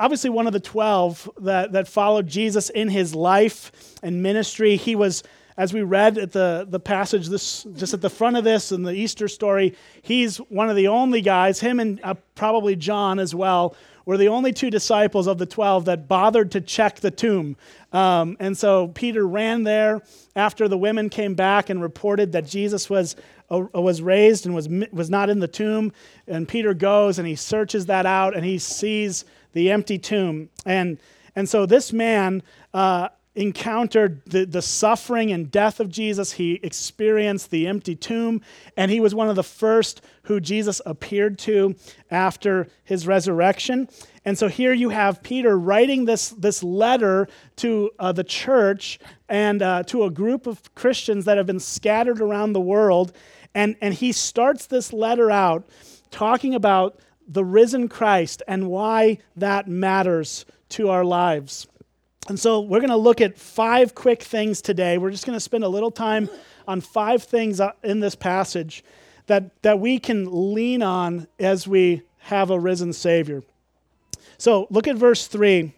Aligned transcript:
obviously 0.00 0.30
one 0.30 0.46
of 0.46 0.54
the 0.54 0.60
12 0.60 1.30
that, 1.42 1.72
that 1.72 1.86
followed 1.86 2.26
Jesus 2.26 2.70
in 2.70 2.88
his 2.88 3.14
life 3.14 3.70
and 4.02 4.22
ministry. 4.22 4.76
He 4.76 4.96
was, 4.96 5.22
as 5.58 5.74
we 5.74 5.82
read 5.82 6.16
at 6.16 6.32
the, 6.32 6.66
the 6.68 6.80
passage 6.80 7.28
this, 7.28 7.64
just 7.76 7.92
at 7.92 8.00
the 8.00 8.08
front 8.08 8.36
of 8.38 8.42
this 8.42 8.72
in 8.72 8.82
the 8.82 8.94
Easter 8.94 9.28
story, 9.28 9.76
he's 10.00 10.38
one 10.38 10.70
of 10.70 10.76
the 10.76 10.88
only 10.88 11.20
guys, 11.20 11.60
him 11.60 11.78
and 11.78 12.00
uh, 12.02 12.14
probably 12.34 12.76
John 12.76 13.18
as 13.18 13.34
well, 13.34 13.76
were 14.06 14.16
the 14.16 14.28
only 14.28 14.54
two 14.54 14.70
disciples 14.70 15.26
of 15.26 15.36
the 15.36 15.44
12 15.44 15.84
that 15.84 16.08
bothered 16.08 16.50
to 16.52 16.62
check 16.62 17.00
the 17.00 17.10
tomb. 17.10 17.54
Um, 17.92 18.38
and 18.40 18.56
so 18.56 18.88
Peter 18.88 19.26
ran 19.26 19.64
there 19.64 20.00
after 20.34 20.66
the 20.66 20.78
women 20.78 21.10
came 21.10 21.34
back 21.34 21.68
and 21.68 21.82
reported 21.82 22.32
that 22.32 22.46
Jesus 22.46 22.88
was, 22.88 23.16
uh, 23.50 23.60
was 23.74 24.00
raised 24.00 24.46
and 24.46 24.54
was, 24.54 24.66
was 24.90 25.10
not 25.10 25.28
in 25.28 25.40
the 25.40 25.46
tomb. 25.46 25.92
And 26.26 26.48
Peter 26.48 26.72
goes 26.72 27.18
and 27.18 27.28
he 27.28 27.36
searches 27.36 27.86
that 27.86 28.06
out 28.06 28.34
and 28.34 28.46
he 28.46 28.58
sees 28.58 29.26
the 29.52 29.70
empty 29.70 29.98
tomb. 29.98 30.48
And, 30.64 30.98
and 31.34 31.48
so 31.48 31.66
this 31.66 31.92
man 31.92 32.42
uh, 32.74 33.08
encountered 33.34 34.22
the, 34.26 34.44
the 34.44 34.62
suffering 34.62 35.30
and 35.30 35.50
death 35.50 35.80
of 35.80 35.88
Jesus. 35.88 36.32
He 36.32 36.60
experienced 36.62 37.50
the 37.50 37.66
empty 37.66 37.94
tomb, 37.94 38.42
and 38.76 38.90
he 38.90 39.00
was 39.00 39.14
one 39.14 39.28
of 39.28 39.36
the 39.36 39.44
first 39.44 40.02
who 40.24 40.40
Jesus 40.40 40.80
appeared 40.84 41.38
to 41.40 41.76
after 42.10 42.66
his 42.84 43.06
resurrection. 43.06 43.88
And 44.24 44.36
so 44.36 44.48
here 44.48 44.72
you 44.72 44.90
have 44.90 45.22
Peter 45.22 45.58
writing 45.58 46.04
this, 46.04 46.30
this 46.30 46.62
letter 46.62 47.28
to 47.56 47.90
uh, 47.98 48.12
the 48.12 48.24
church 48.24 48.98
and 49.28 49.62
uh, 49.62 49.84
to 49.84 50.04
a 50.04 50.10
group 50.10 50.46
of 50.46 50.74
Christians 50.74 51.24
that 51.24 51.36
have 51.36 51.46
been 51.46 51.60
scattered 51.60 52.20
around 52.20 52.52
the 52.52 52.60
world. 52.60 53.12
And, 53.54 53.76
and 53.80 53.94
he 53.94 54.12
starts 54.12 54.66
this 54.66 54.92
letter 54.92 55.30
out 55.30 55.68
talking 56.10 56.54
about 56.54 56.98
the 57.30 57.44
risen 57.44 57.88
Christ 57.88 58.42
and 58.48 58.68
why 58.68 59.18
that 59.36 59.68
matters 59.68 60.44
to 60.70 60.90
our 60.90 61.04
lives. 61.04 61.68
And 62.28 62.38
so 62.38 62.60
we're 62.60 62.80
going 62.80 62.90
to 62.90 62.96
look 62.96 63.20
at 63.20 63.38
five 63.38 63.94
quick 63.94 64.22
things 64.22 64.60
today. 64.60 64.98
We're 64.98 65.10
just 65.10 65.26
going 65.26 65.36
to 65.36 65.40
spend 65.40 65.64
a 65.64 65.68
little 65.68 65.90
time 65.90 66.28
on 66.68 66.80
five 66.80 67.22
things 67.22 67.60
uh, 67.60 67.72
in 67.82 68.00
this 68.00 68.14
passage 68.14 68.84
that, 69.26 69.62
that 69.62 69.78
we 69.78 69.98
can 69.98 70.54
lean 70.54 70.82
on 70.82 71.28
as 71.38 71.66
we 71.66 72.02
have 72.18 72.50
a 72.50 72.58
risen 72.58 72.92
Savior. 72.92 73.42
So 74.38 74.66
look 74.70 74.86
at 74.86 74.96
verse 74.96 75.26
3. 75.26 75.72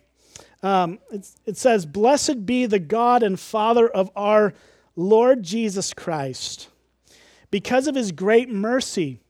Um, 0.62 0.98
it 1.46 1.56
says, 1.56 1.86
Blessed 1.86 2.46
be 2.46 2.66
the 2.66 2.78
God 2.78 3.22
and 3.22 3.38
Father 3.38 3.88
of 3.88 4.10
our 4.16 4.54
Lord 4.96 5.42
Jesus 5.42 5.92
Christ. 5.92 6.68
Because 7.50 7.86
of 7.86 7.94
his 7.94 8.12
great 8.12 8.48
mercy, 8.48 9.21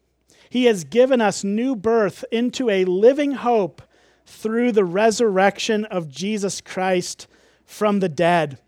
he 0.52 0.66
has 0.66 0.84
given 0.84 1.22
us 1.22 1.42
new 1.42 1.74
birth 1.74 2.26
into 2.30 2.68
a 2.68 2.84
living 2.84 3.32
hope 3.32 3.80
through 4.26 4.70
the 4.70 4.84
resurrection 4.84 5.86
of 5.86 6.10
Jesus 6.10 6.60
Christ 6.60 7.26
from 7.64 8.00
the 8.00 8.08
dead. 8.10 8.58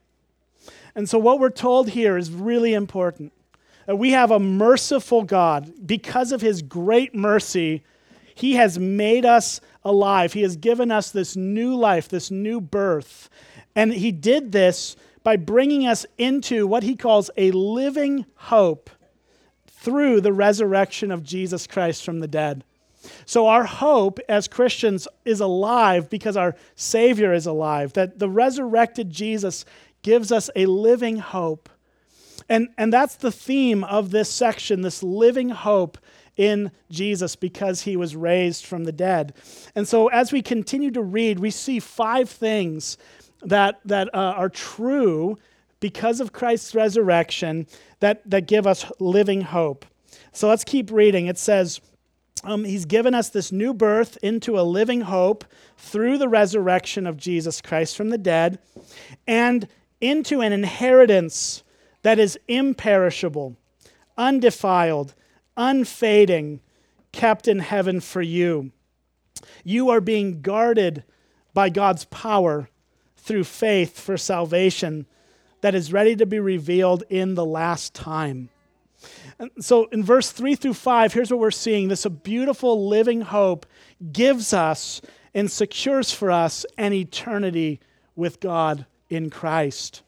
And 0.94 1.06
so, 1.06 1.18
what 1.18 1.38
we're 1.38 1.50
told 1.50 1.90
here 1.90 2.16
is 2.16 2.30
really 2.30 2.72
important. 2.72 3.34
We 3.86 4.12
have 4.12 4.30
a 4.30 4.40
merciful 4.40 5.24
God. 5.24 5.86
Because 5.86 6.32
of 6.32 6.40
his 6.40 6.62
great 6.62 7.14
mercy, 7.14 7.84
he 8.34 8.54
has 8.54 8.78
made 8.78 9.26
us 9.26 9.60
alive. 9.84 10.32
He 10.32 10.40
has 10.40 10.56
given 10.56 10.90
us 10.90 11.10
this 11.10 11.36
new 11.36 11.76
life, 11.76 12.08
this 12.08 12.30
new 12.30 12.62
birth. 12.62 13.28
And 13.76 13.92
he 13.92 14.10
did 14.10 14.52
this 14.52 14.96
by 15.22 15.36
bringing 15.36 15.86
us 15.86 16.06
into 16.16 16.66
what 16.66 16.82
he 16.82 16.96
calls 16.96 17.30
a 17.36 17.50
living 17.50 18.24
hope 18.36 18.88
through 19.84 20.22
the 20.22 20.32
resurrection 20.32 21.10
of 21.10 21.22
Jesus 21.22 21.66
Christ 21.66 22.04
from 22.04 22.20
the 22.20 22.28
dead. 22.28 22.64
So, 23.26 23.46
our 23.46 23.64
hope 23.64 24.18
as 24.30 24.48
Christians 24.48 25.06
is 25.26 25.40
alive 25.40 26.08
because 26.08 26.38
our 26.38 26.56
Savior 26.74 27.34
is 27.34 27.44
alive, 27.44 27.92
that 27.92 28.18
the 28.18 28.30
resurrected 28.30 29.10
Jesus 29.10 29.66
gives 30.02 30.32
us 30.32 30.48
a 30.56 30.64
living 30.64 31.18
hope. 31.18 31.68
And, 32.48 32.68
and 32.78 32.92
that's 32.92 33.16
the 33.16 33.30
theme 33.30 33.84
of 33.84 34.10
this 34.10 34.30
section, 34.30 34.80
this 34.80 35.02
living 35.02 35.50
hope 35.50 35.98
in 36.36 36.72
Jesus 36.90 37.36
because 37.36 37.82
he 37.82 37.96
was 37.96 38.16
raised 38.16 38.64
from 38.64 38.84
the 38.84 38.92
dead. 38.92 39.34
And 39.74 39.86
so, 39.86 40.08
as 40.08 40.32
we 40.32 40.40
continue 40.40 40.90
to 40.92 41.02
read, 41.02 41.38
we 41.38 41.50
see 41.50 41.78
five 41.78 42.30
things 42.30 42.96
that, 43.42 43.80
that 43.84 44.14
uh, 44.14 44.34
are 44.36 44.48
true 44.48 45.38
because 45.84 46.18
of 46.18 46.32
Christ's 46.32 46.74
resurrection 46.74 47.66
that, 48.00 48.22
that 48.24 48.46
give 48.46 48.66
us 48.66 48.90
living 49.00 49.42
hope. 49.42 49.84
So 50.32 50.48
let's 50.48 50.64
keep 50.64 50.90
reading. 50.90 51.26
It 51.26 51.36
says, 51.36 51.78
um, 52.42 52.64
He's 52.64 52.86
given 52.86 53.14
us 53.14 53.28
this 53.28 53.52
new 53.52 53.74
birth 53.74 54.16
into 54.22 54.58
a 54.58 54.62
living 54.62 55.02
hope 55.02 55.44
through 55.76 56.16
the 56.16 56.28
resurrection 56.30 57.06
of 57.06 57.18
Jesus 57.18 57.60
Christ 57.60 57.98
from 57.98 58.08
the 58.08 58.16
dead 58.16 58.60
and 59.26 59.68
into 60.00 60.40
an 60.40 60.54
inheritance 60.54 61.62
that 62.00 62.18
is 62.18 62.38
imperishable, 62.48 63.54
undefiled, 64.16 65.12
unfading, 65.54 66.60
kept 67.12 67.46
in 67.46 67.58
heaven 67.58 68.00
for 68.00 68.22
you. 68.22 68.72
You 69.64 69.90
are 69.90 70.00
being 70.00 70.40
guarded 70.40 71.04
by 71.52 71.68
God's 71.68 72.06
power 72.06 72.70
through 73.18 73.44
faith 73.44 74.00
for 74.00 74.16
salvation 74.16 75.04
that 75.64 75.74
is 75.74 75.94
ready 75.94 76.14
to 76.14 76.26
be 76.26 76.38
revealed 76.38 77.04
in 77.08 77.36
the 77.36 77.44
last 77.44 77.94
time. 77.94 78.50
And 79.38 79.50
so 79.60 79.86
in 79.86 80.04
verse 80.04 80.30
3 80.30 80.56
through 80.56 80.74
5, 80.74 81.14
here's 81.14 81.30
what 81.30 81.40
we're 81.40 81.50
seeing 81.50 81.88
this 81.88 82.04
beautiful 82.04 82.86
living 82.86 83.22
hope 83.22 83.64
gives 84.12 84.52
us 84.52 85.00
and 85.32 85.50
secures 85.50 86.12
for 86.12 86.30
us 86.30 86.66
an 86.76 86.92
eternity 86.92 87.80
with 88.14 88.40
God 88.40 88.84
in 89.08 89.30
Christ. 89.30 90.02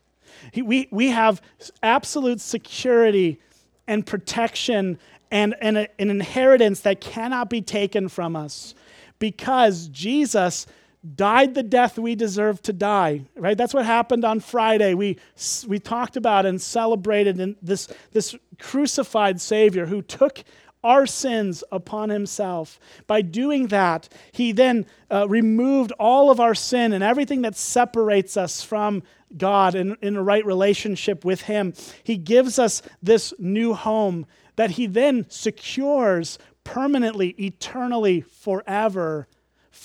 We, 0.55 0.89
we 0.91 1.09
have 1.09 1.41
absolute 1.83 2.43
security 2.43 3.41
and 3.87 4.05
protection 4.05 4.99
and, 5.31 5.55
and 5.62 5.78
a, 5.78 5.88
an 5.99 6.11
inheritance 6.11 6.81
that 6.81 7.00
cannot 7.00 7.49
be 7.49 7.62
taken 7.62 8.11
from 8.11 8.37
us 8.37 8.75
because 9.19 9.88
Jesus 9.88 10.67
died 11.15 11.55
the 11.55 11.62
death 11.62 11.99
we 11.99 12.15
deserve 12.15 12.61
to 12.62 12.72
die 12.72 13.22
right? 13.37 13.56
That's 13.56 13.75
what 13.75 13.84
happened 13.84 14.25
on 14.25 14.41
friday. 14.41 14.94
We, 14.94 15.19
we 15.67 15.78
talked 15.78 16.17
about 16.17 16.47
and 16.47 16.61
celebrated 16.61 17.39
in 17.39 17.56
this, 17.62 17.89
this 18.12 18.34
crucified 18.59 19.41
savior 19.41 19.87
who 19.87 20.03
took 20.03 20.43
our 20.83 21.06
sins 21.06 21.65
upon 21.72 22.11
himself. 22.11 22.78
By 23.06 23.22
doing 23.22 23.69
that 23.69 24.09
he 24.33 24.53
then 24.53 24.87
uh, 25.11 25.28
removed 25.28 25.93
all 25.99 26.31
of 26.31 26.41
our 26.41 26.55
sin 26.55 26.93
and 26.93 27.03
everything 27.03 27.43
that 27.43 27.56
separates 27.56 28.37
us 28.37 28.62
from 28.62 29.03
god 29.37 29.75
in, 29.75 29.97
in 30.03 30.17
a 30.17 30.23
right 30.23 30.47
relationship 30.47 31.25
with 31.25 31.43
him. 31.43 31.75
He 32.05 32.17
gives 32.17 32.59
us 32.59 32.83
this 33.03 33.34
new 33.38 33.75
home 33.75 34.27
that 34.56 34.73
he 34.73 34.87
then 34.87 35.27
secures 35.28 36.38
permanently 36.65 37.28
eternally 37.38 38.23
forever 38.23 39.28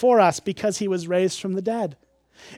for 0.01 0.19
us 0.19 0.39
because 0.39 0.79
he 0.79 0.87
was 0.87 1.07
raised 1.07 1.39
from 1.39 1.53
the 1.53 1.61
dead. 1.61 1.95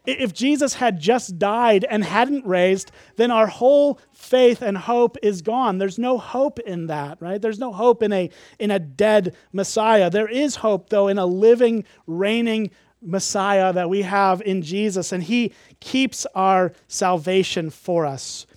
If 0.05 0.33
Jesus 0.33 0.75
had 0.75 0.97
just 0.97 1.37
died 1.37 1.85
and 1.89 2.05
hadn't 2.05 2.45
raised, 2.45 2.89
then 3.17 3.31
our 3.31 3.47
whole 3.47 3.99
faith 4.13 4.61
and 4.61 4.77
hope 4.77 5.17
is 5.21 5.41
gone. 5.41 5.77
There's 5.77 5.99
no 5.99 6.17
hope 6.17 6.57
in 6.59 6.87
that, 6.87 7.21
right? 7.21 7.41
There's 7.41 7.59
no 7.59 7.73
hope 7.73 8.01
in 8.01 8.13
a, 8.13 8.29
in 8.59 8.71
a 8.71 8.79
dead 8.79 9.35
Messiah. 9.51 10.09
There 10.09 10.29
is 10.29 10.55
hope, 10.55 10.87
though, 10.87 11.09
in 11.09 11.19
a 11.19 11.25
living, 11.25 11.83
reigning 12.07 12.71
Messiah 13.01 13.73
that 13.73 13.89
we 13.89 14.03
have 14.03 14.41
in 14.41 14.61
Jesus, 14.61 15.11
and 15.11 15.21
he 15.21 15.51
keeps 15.81 16.25
our 16.33 16.71
salvation 16.87 17.69
for 17.69 18.05
us. 18.05 18.47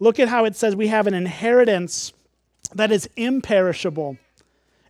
Look 0.00 0.20
at 0.20 0.28
how 0.28 0.44
it 0.44 0.54
says 0.54 0.76
we 0.76 0.88
have 0.88 1.06
an 1.06 1.14
inheritance 1.14 2.12
that 2.74 2.92
is 2.92 3.08
imperishable 3.16 4.18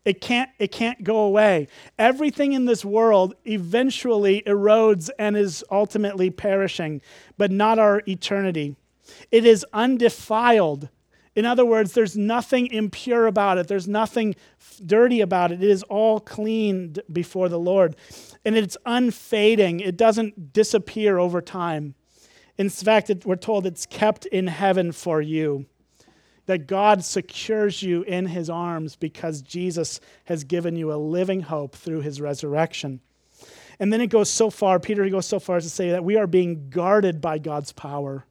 it 0.04 0.20
can't, 0.20 0.50
it 0.58 0.70
can't 0.70 1.02
go 1.02 1.20
away. 1.20 1.68
Everything 1.98 2.52
in 2.52 2.66
this 2.66 2.84
world 2.84 3.34
eventually 3.46 4.42
erodes 4.46 5.08
and 5.18 5.36
is 5.36 5.64
ultimately 5.70 6.30
perishing, 6.30 7.00
but 7.38 7.50
not 7.50 7.78
our 7.78 8.02
eternity. 8.06 8.76
It 9.30 9.46
is 9.46 9.64
undefiled. 9.72 10.90
In 11.34 11.46
other 11.46 11.64
words, 11.64 11.94
there's 11.94 12.16
nothing 12.16 12.68
impure 12.68 13.26
about 13.26 13.58
it, 13.58 13.66
there's 13.66 13.88
nothing 13.88 14.36
dirty 14.84 15.20
about 15.20 15.52
it. 15.52 15.62
It 15.62 15.70
is 15.70 15.82
all 15.84 16.20
clean 16.20 16.96
before 17.10 17.48
the 17.48 17.58
Lord. 17.58 17.96
And 18.44 18.56
it's 18.56 18.76
unfading, 18.84 19.80
it 19.80 19.96
doesn't 19.96 20.52
disappear 20.52 21.18
over 21.18 21.40
time. 21.40 21.94
In 22.56 22.70
fact, 22.70 23.10
it, 23.10 23.26
we're 23.26 23.36
told 23.36 23.66
it's 23.66 23.86
kept 23.86 24.26
in 24.26 24.46
heaven 24.46 24.92
for 24.92 25.20
you 25.20 25.66
that 26.46 26.66
God 26.66 27.04
secures 27.04 27.82
you 27.82 28.02
in 28.02 28.26
his 28.26 28.50
arms 28.50 28.96
because 28.96 29.42
Jesus 29.42 30.00
has 30.24 30.44
given 30.44 30.76
you 30.76 30.92
a 30.92 30.96
living 30.96 31.40
hope 31.40 31.74
through 31.74 32.02
his 32.02 32.20
resurrection. 32.20 33.00
And 33.80 33.92
then 33.92 34.00
it 34.00 34.08
goes 34.08 34.30
so 34.30 34.50
far, 34.50 34.78
Peter 34.78 35.08
goes 35.08 35.26
so 35.26 35.40
far 35.40 35.56
as 35.56 35.64
to 35.64 35.70
say 35.70 35.90
that 35.90 36.04
we 36.04 36.16
are 36.16 36.26
being 36.26 36.70
guarded 36.70 37.20
by 37.20 37.38
God's 37.38 37.72
power. 37.72 38.24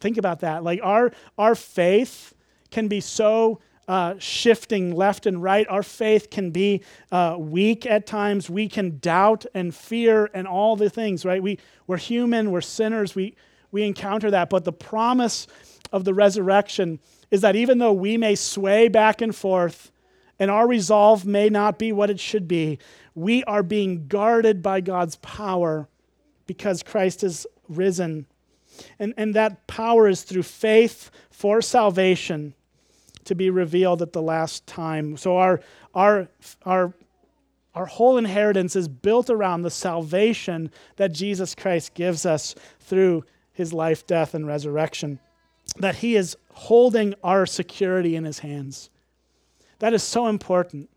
Think 0.00 0.18
about 0.18 0.40
that. 0.40 0.64
Like 0.64 0.80
our, 0.82 1.12
our 1.38 1.54
faith 1.54 2.34
can 2.70 2.88
be 2.88 3.00
so 3.00 3.60
uh, 3.86 4.14
shifting 4.18 4.94
left 4.94 5.26
and 5.26 5.42
right. 5.42 5.66
Our 5.68 5.82
faith 5.82 6.30
can 6.30 6.50
be 6.50 6.82
uh, 7.12 7.36
weak 7.38 7.86
at 7.86 8.06
times. 8.06 8.48
We 8.48 8.68
can 8.68 8.98
doubt 8.98 9.46
and 9.54 9.74
fear 9.74 10.30
and 10.34 10.48
all 10.48 10.74
the 10.74 10.90
things, 10.90 11.24
right? 11.24 11.42
We, 11.42 11.58
we're 11.86 11.98
human, 11.98 12.50
we're 12.50 12.60
sinners, 12.62 13.14
we, 13.14 13.36
we 13.70 13.84
encounter 13.84 14.30
that. 14.30 14.50
But 14.50 14.64
the 14.64 14.72
promise 14.72 15.46
of 15.94 16.04
the 16.04 16.12
resurrection 16.12 16.98
is 17.30 17.40
that 17.42 17.54
even 17.54 17.78
though 17.78 17.92
we 17.92 18.16
may 18.16 18.34
sway 18.34 18.88
back 18.88 19.22
and 19.22 19.34
forth 19.34 19.92
and 20.40 20.50
our 20.50 20.66
resolve 20.66 21.24
may 21.24 21.48
not 21.48 21.78
be 21.78 21.92
what 21.92 22.10
it 22.10 22.18
should 22.18 22.48
be, 22.48 22.80
we 23.14 23.44
are 23.44 23.62
being 23.62 24.08
guarded 24.08 24.60
by 24.60 24.80
God's 24.80 25.14
power 25.16 25.88
because 26.46 26.82
Christ 26.82 27.22
is 27.22 27.46
risen. 27.68 28.26
And, 28.98 29.14
and 29.16 29.34
that 29.34 29.68
power 29.68 30.08
is 30.08 30.24
through 30.24 30.42
faith 30.42 31.12
for 31.30 31.62
salvation 31.62 32.54
to 33.22 33.36
be 33.36 33.48
revealed 33.48 34.02
at 34.02 34.12
the 34.12 34.20
last 34.20 34.66
time. 34.66 35.16
So 35.16 35.36
our, 35.36 35.60
our, 35.94 36.26
our, 36.64 36.92
our 37.72 37.86
whole 37.86 38.18
inheritance 38.18 38.74
is 38.74 38.88
built 38.88 39.30
around 39.30 39.62
the 39.62 39.70
salvation 39.70 40.72
that 40.96 41.12
Jesus 41.12 41.54
Christ 41.54 41.94
gives 41.94 42.26
us 42.26 42.56
through 42.80 43.24
his 43.52 43.72
life, 43.72 44.04
death, 44.08 44.34
and 44.34 44.44
resurrection. 44.44 45.20
That 45.78 45.96
he 45.96 46.16
is 46.16 46.36
holding 46.52 47.14
our 47.22 47.46
security 47.46 48.16
in 48.16 48.24
his 48.24 48.40
hands. 48.40 48.90
That 49.80 49.92
is 49.92 50.02
so 50.02 50.28
important. 50.28 50.88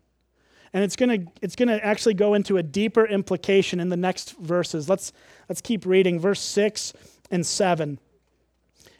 And 0.72 0.84
it's 0.84 0.96
going 0.96 1.26
to 1.26 1.32
it's 1.42 1.56
going 1.56 1.68
to 1.68 1.84
actually 1.84 2.14
go 2.14 2.34
into 2.34 2.58
a 2.58 2.62
deeper 2.62 3.06
implication 3.06 3.80
in 3.80 3.88
the 3.88 3.96
next 3.96 4.36
verses. 4.38 4.88
Let's 4.88 5.12
let's 5.48 5.60
keep 5.60 5.86
reading 5.86 6.20
verse 6.20 6.40
6 6.40 6.92
and 7.30 7.44
7. 7.44 7.98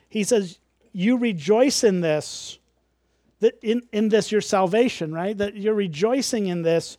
He 0.08 0.24
says, 0.24 0.58
"You 0.92 1.18
rejoice 1.18 1.84
in 1.84 2.00
this, 2.00 2.58
that 3.40 3.58
in, 3.62 3.82
in 3.92 4.08
this 4.08 4.32
your 4.32 4.40
salvation, 4.40 5.12
right? 5.12 5.36
That 5.36 5.56
you're 5.56 5.74
rejoicing 5.74 6.46
in 6.46 6.62
this, 6.62 6.98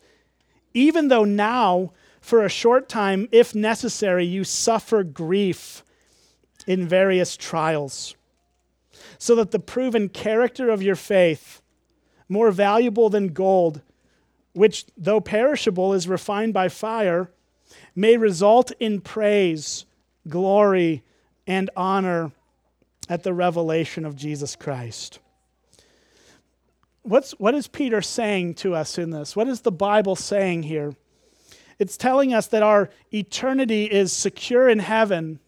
even 0.74 1.08
though 1.08 1.24
now, 1.24 1.92
for 2.20 2.44
a 2.44 2.48
short 2.48 2.88
time, 2.88 3.28
if 3.32 3.54
necessary, 3.54 4.24
you 4.24 4.44
suffer 4.44 5.02
grief 5.02 5.84
in 6.66 6.86
various 6.86 7.36
trials, 7.36 8.14
so 9.20 9.34
that 9.34 9.50
the 9.50 9.58
proven 9.58 10.08
character 10.08 10.70
of 10.70 10.82
your 10.82 10.96
faith, 10.96 11.60
more 12.26 12.50
valuable 12.50 13.10
than 13.10 13.28
gold, 13.28 13.82
which, 14.54 14.86
though 14.96 15.20
perishable, 15.20 15.92
is 15.92 16.08
refined 16.08 16.54
by 16.54 16.70
fire, 16.70 17.30
may 17.94 18.16
result 18.16 18.72
in 18.80 18.98
praise, 18.98 19.84
glory, 20.26 21.04
and 21.46 21.68
honor 21.76 22.32
at 23.10 23.22
the 23.22 23.34
revelation 23.34 24.06
of 24.06 24.16
Jesus 24.16 24.56
Christ. 24.56 25.18
What's, 27.02 27.32
what 27.32 27.54
is 27.54 27.68
Peter 27.68 28.00
saying 28.00 28.54
to 28.54 28.74
us 28.74 28.96
in 28.96 29.10
this? 29.10 29.36
What 29.36 29.48
is 29.48 29.60
the 29.60 29.70
Bible 29.70 30.16
saying 30.16 30.62
here? 30.62 30.94
It's 31.78 31.98
telling 31.98 32.32
us 32.32 32.46
that 32.46 32.62
our 32.62 32.88
eternity 33.12 33.84
is 33.84 34.14
secure 34.14 34.66
in 34.66 34.78
heaven, 34.78 35.40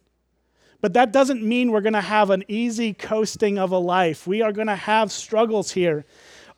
but 0.82 0.94
that 0.94 1.12
doesn't 1.12 1.42
mean 1.42 1.70
we're 1.70 1.80
going 1.80 1.92
to 1.94 2.00
have 2.00 2.30
an 2.30 2.44
easy 2.48 2.92
coasting 2.92 3.56
of 3.56 3.70
a 3.70 3.78
life. 3.78 4.26
We 4.26 4.42
are 4.42 4.52
going 4.52 4.66
to 4.66 4.76
have 4.76 5.12
struggles 5.12 5.70
here. 5.70 6.04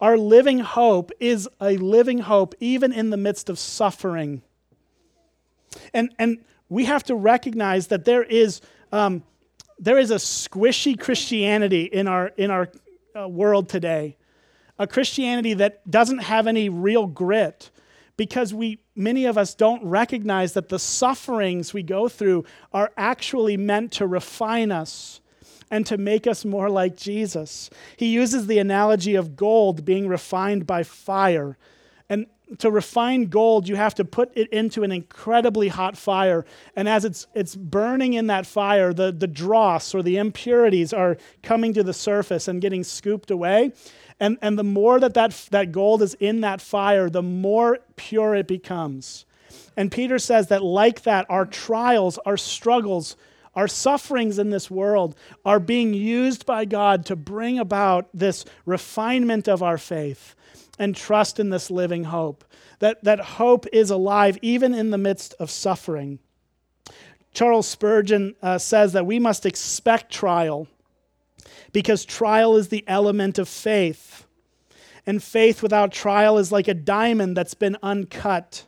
Our 0.01 0.17
living 0.17 0.59
hope 0.59 1.13
is 1.21 1.47
a 1.61 1.77
living 1.77 2.19
hope 2.19 2.55
even 2.59 2.91
in 2.93 3.11
the 3.11 3.19
midst 3.19 3.51
of 3.51 3.59
suffering. 3.59 4.41
And, 5.93 6.15
and 6.19 6.39
we 6.71 6.87
have 6.87 7.05
to 7.05 7.15
recognize 7.15 7.89
that 7.89 8.07
there 8.07 8.23
is, 8.23 8.63
um, 8.93 9.23
there 9.79 9.99
is 9.99 10.11
a 10.11 10.17
squishy 10.17 10.99
Christianity 10.99 11.85
in 11.85 12.09
our, 12.09 12.29
in 12.29 12.51
our 12.51 12.71
uh, 13.15 13.29
world 13.29 13.69
today, 13.69 14.17
a 14.79 14.87
Christianity 14.87 15.53
that 15.55 15.89
doesn't 15.91 16.21
have 16.21 16.47
any 16.47 16.71
real 16.71 17.07
grit 17.07 17.71
because 18.17 18.55
we 18.55 18.81
many 18.95 19.25
of 19.25 19.37
us 19.37 19.55
don't 19.55 19.85
recognize 19.85 20.53
that 20.53 20.69
the 20.69 20.79
sufferings 20.79 21.75
we 21.75 21.83
go 21.83 22.09
through 22.09 22.45
are 22.73 22.93
actually 22.97 23.57
meant 23.57 23.93
to 23.93 24.07
refine 24.07 24.71
us 24.71 25.21
and 25.71 25.87
to 25.87 25.99
make 25.99 26.27
us 26.27 26.45
more 26.45 26.71
like 26.71 26.97
Jesus. 26.97 27.71
He 27.97 28.07
uses 28.07 28.47
the 28.47 28.59
analogy 28.59 29.15
of 29.15 29.37
gold 29.37 29.85
being 29.85 30.07
refined 30.07 30.67
by 30.67 30.83
fire. 30.85 31.57
And 32.09 32.27
to 32.59 32.71
refine 32.71 33.25
gold, 33.25 33.67
you 33.69 33.77
have 33.77 33.95
to 33.97 34.05
put 34.05 34.31
it 34.37 34.49
into 34.51 34.85
an 34.85 34.93
incredibly 34.93 35.69
hot 35.69 35.97
fire. 35.97 36.45
And 36.77 36.89
as 36.89 37.05
it's, 37.05 37.27
it's 37.35 37.57
burning 37.57 38.13
in 38.13 38.27
that 38.29 38.47
fire, 38.47 38.93
the, 38.93 39.11
the 39.11 39.27
dross 39.27 39.95
or 39.95 40.03
the 40.03 40.19
impurities 40.19 40.93
are 40.93 41.17
coming 41.43 41.73
to 41.75 41.83
the 41.83 41.95
surface 41.95 42.47
and 42.47 42.61
getting 42.61 42.85
scooped 42.85 43.31
away. 43.31 43.73
And, 44.21 44.39
and 44.41 44.59
the 44.59 44.65
more 44.65 45.01
that, 45.01 45.15
that 45.15 45.49
that 45.51 45.73
gold 45.73 46.03
is 46.03 46.15
in 46.15 46.41
that 46.43 46.61
fire, 46.61 47.11
the 47.11 47.23
more 47.23 47.81
pure 47.97 48.35
it 48.35 48.47
becomes. 48.47 49.27
And 49.77 49.91
Peter 49.91 50.19
says 50.19 50.49
that, 50.49 50.63
like 50.63 51.03
that, 51.03 51.27
our 51.29 51.47
trials, 51.47 52.19
our 52.19 52.37
struggles, 52.37 53.17
our 53.55 53.69
sufferings 53.69 54.39
in 54.39 54.51
this 54.51 54.71
world 54.71 55.17
are 55.45 55.61
being 55.61 55.95
used 55.95 56.47
by 56.47 56.65
God 56.65 57.07
to 57.07 57.17
bring 57.17 57.59
about 57.59 58.09
this 58.15 58.45
refinement 58.67 59.49
of 59.49 59.63
our 59.63 59.79
faith 59.79 60.35
and 60.79 60.95
trust 60.95 61.39
in 61.39 61.51
this 61.51 61.71
living 61.71 62.05
hope. 62.05 62.45
That, 62.81 63.03
that 63.05 63.21
hope 63.21 63.67
is 63.73 63.91
alive 63.91 64.39
even 64.43 64.75
in 64.75 64.91
the 64.91 64.99
midst 64.99 65.35
of 65.39 65.51
suffering. 65.51 66.19
Charles 67.33 67.67
Spurgeon 67.67 68.35
uh, 68.43 68.59
says 68.59 68.93
that 68.93 69.07
we 69.07 69.19
must 69.19 69.47
expect 69.47 70.13
trial 70.13 70.69
because 71.73 72.05
trial 72.05 72.57
is 72.57 72.69
the 72.69 72.85
element 72.87 73.39
of 73.39 73.49
faith. 73.49 74.27
And 75.07 75.23
faith 75.23 75.63
without 75.63 75.93
trial 75.93 76.39
is 76.39 76.51
like 76.51 76.69
a 76.69 76.75
diamond 76.75 77.37
that's 77.37 77.55
been 77.55 77.77
uncut, 77.83 78.65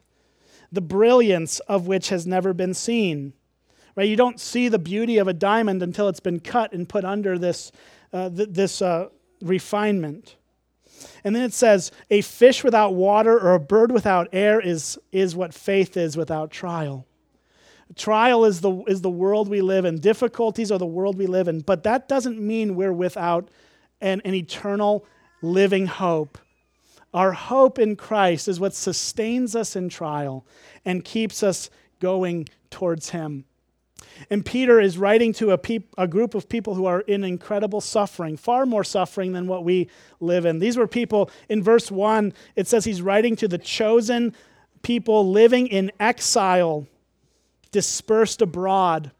the 0.70 0.82
brilliance 0.82 1.60
of 1.60 1.86
which 1.86 2.10
has 2.10 2.26
never 2.26 2.52
been 2.52 2.74
seen. 2.74 3.32
Right? 3.94 4.08
You 4.08 4.16
don't 4.16 4.38
see 4.38 4.68
the 4.68 4.78
beauty 4.78 5.16
of 5.16 5.28
a 5.28 5.32
diamond 5.32 5.82
until 5.82 6.08
it's 6.08 6.20
been 6.20 6.40
cut 6.40 6.72
and 6.72 6.86
put 6.86 7.04
under 7.04 7.38
this, 7.38 7.72
uh, 8.12 8.28
th- 8.28 8.50
this 8.50 8.82
uh, 8.82 9.08
refinement. 9.40 10.36
And 11.24 11.34
then 11.34 11.42
it 11.42 11.54
says, 11.54 11.90
a 12.10 12.20
fish 12.20 12.62
without 12.62 12.94
water 12.94 13.38
or 13.38 13.54
a 13.54 13.60
bird 13.60 13.92
without 13.92 14.28
air 14.32 14.60
is, 14.60 14.98
is 15.12 15.34
what 15.34 15.54
faith 15.54 15.96
is 15.96 16.16
without 16.16 16.50
trial. 16.50 17.06
Trial 17.94 18.44
is 18.44 18.60
the, 18.60 18.82
is 18.88 19.00
the 19.00 19.10
world 19.10 19.48
we 19.48 19.60
live 19.60 19.84
in, 19.84 19.98
difficulties 19.98 20.72
are 20.72 20.78
the 20.78 20.86
world 20.86 21.16
we 21.16 21.26
live 21.26 21.48
in, 21.48 21.60
but 21.60 21.84
that 21.84 22.08
doesn't 22.08 22.40
mean 22.40 22.74
we're 22.74 22.92
without 22.92 23.48
an, 24.00 24.20
an 24.24 24.34
eternal 24.34 25.04
living 25.40 25.86
hope. 25.86 26.38
Our 27.14 27.32
hope 27.32 27.78
in 27.78 27.96
Christ 27.96 28.48
is 28.48 28.60
what 28.60 28.74
sustains 28.74 29.54
us 29.56 29.76
in 29.76 29.88
trial 29.88 30.44
and 30.84 31.04
keeps 31.04 31.42
us 31.42 31.70
going 32.00 32.48
towards 32.70 33.10
Him. 33.10 33.44
And 34.30 34.44
Peter 34.44 34.80
is 34.80 34.98
writing 34.98 35.32
to 35.34 35.50
a, 35.50 35.58
peop- 35.58 35.94
a 35.96 36.06
group 36.06 36.34
of 36.34 36.48
people 36.48 36.74
who 36.74 36.86
are 36.86 37.00
in 37.00 37.24
incredible 37.24 37.80
suffering, 37.80 38.36
far 38.36 38.66
more 38.66 38.84
suffering 38.84 39.32
than 39.32 39.46
what 39.46 39.64
we 39.64 39.88
live 40.20 40.46
in. 40.46 40.58
These 40.58 40.76
were 40.76 40.86
people, 40.86 41.30
in 41.48 41.62
verse 41.62 41.90
1, 41.90 42.32
it 42.54 42.66
says 42.66 42.84
he's 42.84 43.02
writing 43.02 43.36
to 43.36 43.48
the 43.48 43.58
chosen 43.58 44.34
people 44.82 45.30
living 45.30 45.66
in 45.66 45.90
exile, 45.98 46.86
dispersed 47.72 48.42
abroad. 48.42 49.10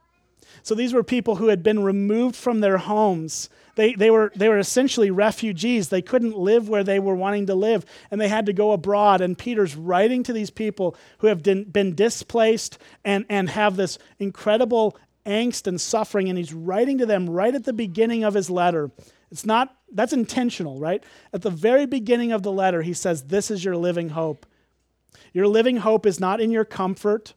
So 0.62 0.74
these 0.74 0.92
were 0.92 1.02
people 1.02 1.36
who 1.36 1.48
had 1.48 1.62
been 1.62 1.82
removed 1.82 2.36
from 2.36 2.60
their 2.60 2.78
homes 2.78 3.48
they, 3.76 3.92
they, 3.92 4.10
were, 4.10 4.32
they 4.34 4.48
were 4.48 4.58
essentially 4.58 5.10
refugees. 5.10 5.88
They 5.88 6.02
couldn't 6.02 6.36
live 6.36 6.68
where 6.68 6.82
they 6.82 6.98
were 6.98 7.14
wanting 7.14 7.46
to 7.46 7.54
live, 7.54 7.84
and 8.10 8.18
they 8.20 8.28
had 8.28 8.46
to 8.46 8.54
go 8.54 8.72
abroad. 8.72 9.20
And 9.20 9.38
Peter's 9.38 9.76
writing 9.76 10.22
to 10.24 10.32
these 10.32 10.50
people 10.50 10.96
who 11.18 11.28
have 11.28 11.42
been, 11.42 11.94
displaced 11.94 12.78
and, 13.04 13.26
and 13.28 13.50
have 13.50 13.76
this 13.76 13.98
incredible 14.18 14.96
angst 15.26 15.66
and 15.66 15.78
suffering, 15.78 16.28
and 16.28 16.38
he's 16.38 16.54
writing 16.54 16.98
to 16.98 17.06
them 17.06 17.28
right 17.28 17.54
at 17.54 17.64
the 17.64 17.72
beginning 17.72 18.24
of 18.24 18.32
his 18.32 18.48
letter. 18.48 18.90
It's 19.30 19.44
not, 19.44 19.76
that's 19.92 20.14
intentional, 20.14 20.80
right? 20.80 21.04
At 21.34 21.42
the 21.42 21.50
very 21.50 21.84
beginning 21.84 22.32
of 22.32 22.42
the 22.42 22.52
letter, 22.52 22.80
he 22.80 22.94
says, 22.94 23.24
This 23.24 23.50
is 23.50 23.62
your 23.62 23.76
living 23.76 24.08
hope. 24.10 24.46
Your 25.34 25.48
living 25.48 25.76
hope 25.78 26.06
is 26.06 26.18
not 26.18 26.40
in 26.40 26.50
your 26.50 26.64
comfort. 26.64 27.34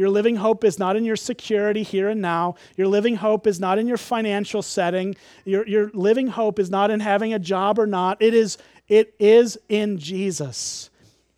Your 0.00 0.08
living 0.08 0.36
hope 0.36 0.64
is 0.64 0.78
not 0.78 0.96
in 0.96 1.04
your 1.04 1.14
security 1.14 1.82
here 1.82 2.08
and 2.08 2.22
now. 2.22 2.54
Your 2.74 2.86
living 2.86 3.16
hope 3.16 3.46
is 3.46 3.60
not 3.60 3.78
in 3.78 3.86
your 3.86 3.98
financial 3.98 4.62
setting. 4.62 5.14
Your, 5.44 5.68
your 5.68 5.90
living 5.92 6.28
hope 6.28 6.58
is 6.58 6.70
not 6.70 6.90
in 6.90 7.00
having 7.00 7.34
a 7.34 7.38
job 7.38 7.78
or 7.78 7.86
not. 7.86 8.16
It 8.22 8.32
is, 8.32 8.56
it 8.88 9.14
is 9.18 9.58
in 9.68 9.98
Jesus. 9.98 10.88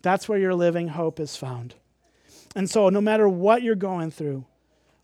That's 0.01 0.29
where 0.29 0.39
your 0.39 0.55
living 0.55 0.87
hope 0.87 1.19
is 1.19 1.35
found. 1.35 1.75
And 2.55 2.69
so, 2.69 2.87
no 2.87 3.01
matter 3.01 3.27
what 3.27 3.63
you're 3.63 3.75
going 3.75 4.11
through, 4.11 4.45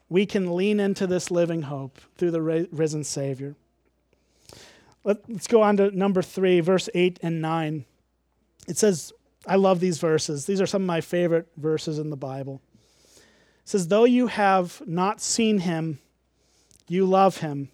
we 0.07 0.25
can 0.25 0.55
lean 0.55 0.79
into 0.79 1.05
this 1.05 1.29
living 1.29 1.63
hope 1.63 1.99
through 2.15 2.31
the 2.31 2.69
risen 2.71 3.03
Savior. 3.03 3.57
Let's 5.03 5.47
go 5.47 5.63
on 5.63 5.75
to 5.75 5.91
number 5.91 6.21
three, 6.21 6.61
verse 6.61 6.87
8 6.93 7.19
and 7.21 7.41
9. 7.41 7.83
It 8.69 8.77
says, 8.77 9.11
I 9.45 9.57
love 9.57 9.81
these 9.81 9.97
verses. 9.97 10.45
These 10.45 10.61
are 10.61 10.65
some 10.65 10.83
of 10.83 10.87
my 10.87 11.01
favorite 11.01 11.49
verses 11.57 11.99
in 11.99 12.09
the 12.09 12.15
Bible 12.15 12.61
says, 13.69 13.87
Though 13.87 14.05
you 14.05 14.25
have 14.25 14.81
not 14.87 15.21
seen 15.21 15.59
him, 15.59 15.99
you 16.87 17.05
love 17.05 17.37
him. 17.37 17.69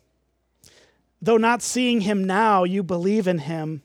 Though 1.21 1.37
not 1.37 1.61
seeing 1.61 2.01
him 2.01 2.25
now, 2.25 2.65
you 2.65 2.83
believe 2.83 3.29
in 3.29 3.37
him 3.37 3.81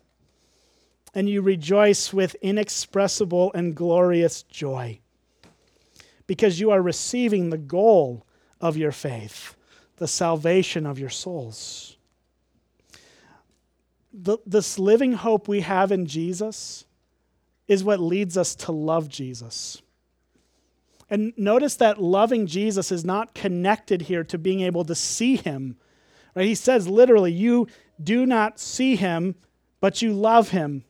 and 1.14 1.28
you 1.28 1.40
rejoice 1.40 2.12
with 2.12 2.34
inexpressible 2.42 3.52
and 3.54 3.76
glorious 3.76 4.42
joy 4.42 4.98
because 6.26 6.58
you 6.58 6.72
are 6.72 6.82
receiving 6.82 7.50
the 7.50 7.58
goal 7.58 8.26
of 8.60 8.76
your 8.76 8.90
faith, 8.90 9.54
the 9.98 10.08
salvation 10.08 10.86
of 10.86 10.98
your 10.98 11.10
souls. 11.10 11.96
The, 14.12 14.38
this 14.44 14.80
living 14.80 15.12
hope 15.12 15.46
we 15.46 15.60
have 15.60 15.92
in 15.92 16.06
Jesus 16.06 16.86
is 17.68 17.84
what 17.84 18.00
leads 18.00 18.36
us 18.36 18.56
to 18.56 18.72
love 18.72 19.08
Jesus. 19.08 19.80
And 21.10 21.32
notice 21.36 21.74
that 21.76 22.00
loving 22.00 22.46
Jesus 22.46 22.92
is 22.92 23.04
not 23.04 23.34
connected 23.34 24.02
here 24.02 24.22
to 24.24 24.38
being 24.38 24.60
able 24.60 24.84
to 24.84 24.94
see 24.94 25.36
him. 25.36 25.76
Right? 26.34 26.46
He 26.46 26.54
says 26.54 26.88
literally, 26.88 27.32
you 27.32 27.66
do 28.02 28.24
not 28.24 28.60
see 28.60 28.96
him, 28.96 29.34
but 29.80 30.00
you 30.00 30.12
love 30.12 30.50
him. 30.50 30.84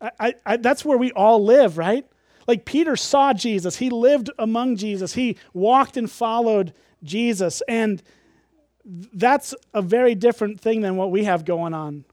I, 0.00 0.34
I, 0.46 0.56
that's 0.56 0.84
where 0.84 0.98
we 0.98 1.12
all 1.12 1.44
live, 1.44 1.78
right? 1.78 2.06
Like 2.46 2.64
Peter 2.64 2.96
saw 2.96 3.32
Jesus, 3.32 3.76
he 3.76 3.90
lived 3.90 4.30
among 4.38 4.76
Jesus, 4.76 5.14
he 5.14 5.36
walked 5.52 5.96
and 5.96 6.10
followed 6.10 6.74
Jesus. 7.04 7.62
And 7.68 8.02
that's 8.84 9.54
a 9.72 9.82
very 9.82 10.14
different 10.14 10.60
thing 10.60 10.80
than 10.80 10.96
what 10.96 11.10
we 11.10 11.24
have 11.24 11.44
going 11.44 11.74
on. 11.74 12.04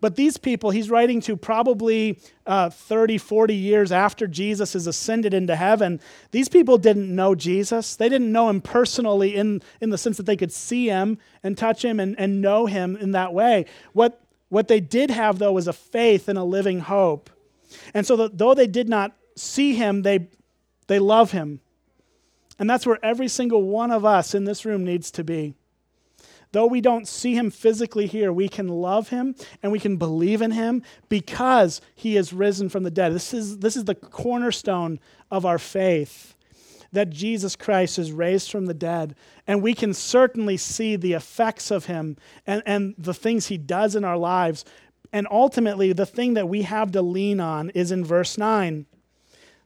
But 0.00 0.16
these 0.16 0.36
people 0.36 0.70
he's 0.70 0.90
writing 0.90 1.20
to 1.22 1.36
probably 1.36 2.18
uh, 2.46 2.70
30, 2.70 3.18
40 3.18 3.54
years 3.54 3.92
after 3.92 4.26
Jesus 4.26 4.74
is 4.74 4.86
ascended 4.86 5.34
into 5.34 5.56
heaven. 5.56 6.00
These 6.30 6.48
people 6.48 6.78
didn't 6.78 7.14
know 7.14 7.34
Jesus. 7.34 7.96
They 7.96 8.08
didn't 8.08 8.32
know 8.32 8.48
him 8.48 8.60
personally 8.60 9.34
in, 9.34 9.62
in 9.80 9.90
the 9.90 9.98
sense 9.98 10.16
that 10.16 10.26
they 10.26 10.36
could 10.36 10.52
see 10.52 10.86
him 10.86 11.18
and 11.42 11.56
touch 11.56 11.84
him 11.84 12.00
and, 12.00 12.18
and 12.18 12.40
know 12.40 12.66
him 12.66 12.96
in 12.96 13.12
that 13.12 13.32
way. 13.32 13.66
What, 13.92 14.20
what 14.48 14.68
they 14.68 14.80
did 14.80 15.10
have, 15.10 15.38
though, 15.38 15.52
was 15.52 15.68
a 15.68 15.72
faith 15.72 16.28
and 16.28 16.38
a 16.38 16.44
living 16.44 16.80
hope. 16.80 17.30
And 17.92 18.06
so, 18.06 18.16
that, 18.16 18.38
though 18.38 18.54
they 18.54 18.66
did 18.66 18.88
not 18.88 19.12
see 19.36 19.74
him, 19.74 20.02
they, 20.02 20.28
they 20.86 20.98
love 20.98 21.32
him. 21.32 21.60
And 22.58 22.70
that's 22.70 22.86
where 22.86 23.04
every 23.04 23.28
single 23.28 23.62
one 23.62 23.90
of 23.90 24.04
us 24.04 24.34
in 24.34 24.44
this 24.44 24.64
room 24.64 24.84
needs 24.84 25.10
to 25.12 25.24
be. 25.24 25.54
Though 26.54 26.66
we 26.66 26.80
don't 26.80 27.08
see 27.08 27.34
him 27.34 27.50
physically 27.50 28.06
here, 28.06 28.32
we 28.32 28.48
can 28.48 28.68
love 28.68 29.08
him 29.08 29.34
and 29.60 29.72
we 29.72 29.80
can 29.80 29.96
believe 29.96 30.40
in 30.40 30.52
him 30.52 30.84
because 31.08 31.80
he 31.96 32.16
is 32.16 32.32
risen 32.32 32.68
from 32.68 32.84
the 32.84 32.92
dead. 32.92 33.12
This 33.12 33.34
is, 33.34 33.58
this 33.58 33.76
is 33.76 33.86
the 33.86 33.96
cornerstone 33.96 35.00
of 35.32 35.44
our 35.44 35.58
faith 35.58 36.36
that 36.92 37.10
Jesus 37.10 37.56
Christ 37.56 37.98
is 37.98 38.12
raised 38.12 38.52
from 38.52 38.66
the 38.66 38.72
dead. 38.72 39.16
And 39.48 39.64
we 39.64 39.74
can 39.74 39.92
certainly 39.92 40.56
see 40.56 40.94
the 40.94 41.14
effects 41.14 41.72
of 41.72 41.86
him 41.86 42.16
and, 42.46 42.62
and 42.64 42.94
the 42.96 43.14
things 43.14 43.48
he 43.48 43.58
does 43.58 43.96
in 43.96 44.04
our 44.04 44.16
lives. 44.16 44.64
And 45.12 45.26
ultimately, 45.32 45.92
the 45.92 46.06
thing 46.06 46.34
that 46.34 46.48
we 46.48 46.62
have 46.62 46.92
to 46.92 47.02
lean 47.02 47.40
on 47.40 47.70
is 47.70 47.90
in 47.90 48.04
verse 48.04 48.38
9 48.38 48.86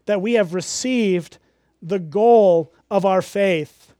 that 0.06 0.22
we 0.22 0.32
have 0.32 0.54
received 0.54 1.36
the 1.82 1.98
goal 1.98 2.72
of 2.90 3.04
our 3.04 3.20
faith, 3.20 3.92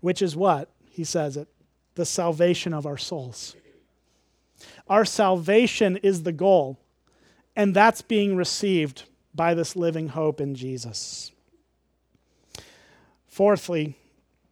which 0.00 0.22
is 0.22 0.34
what? 0.34 0.70
He 0.88 1.04
says 1.04 1.36
it 1.36 1.46
the 1.94 2.06
salvation 2.06 2.72
of 2.72 2.86
our 2.86 2.96
souls. 2.96 3.56
Our 4.88 5.04
salvation 5.04 5.96
is 5.98 6.22
the 6.22 6.32
goal, 6.32 6.78
and 7.56 7.74
that's 7.74 8.02
being 8.02 8.36
received 8.36 9.04
by 9.34 9.54
this 9.54 9.76
living 9.76 10.08
hope 10.08 10.40
in 10.40 10.54
Jesus. 10.54 11.32
Fourthly, 13.26 13.96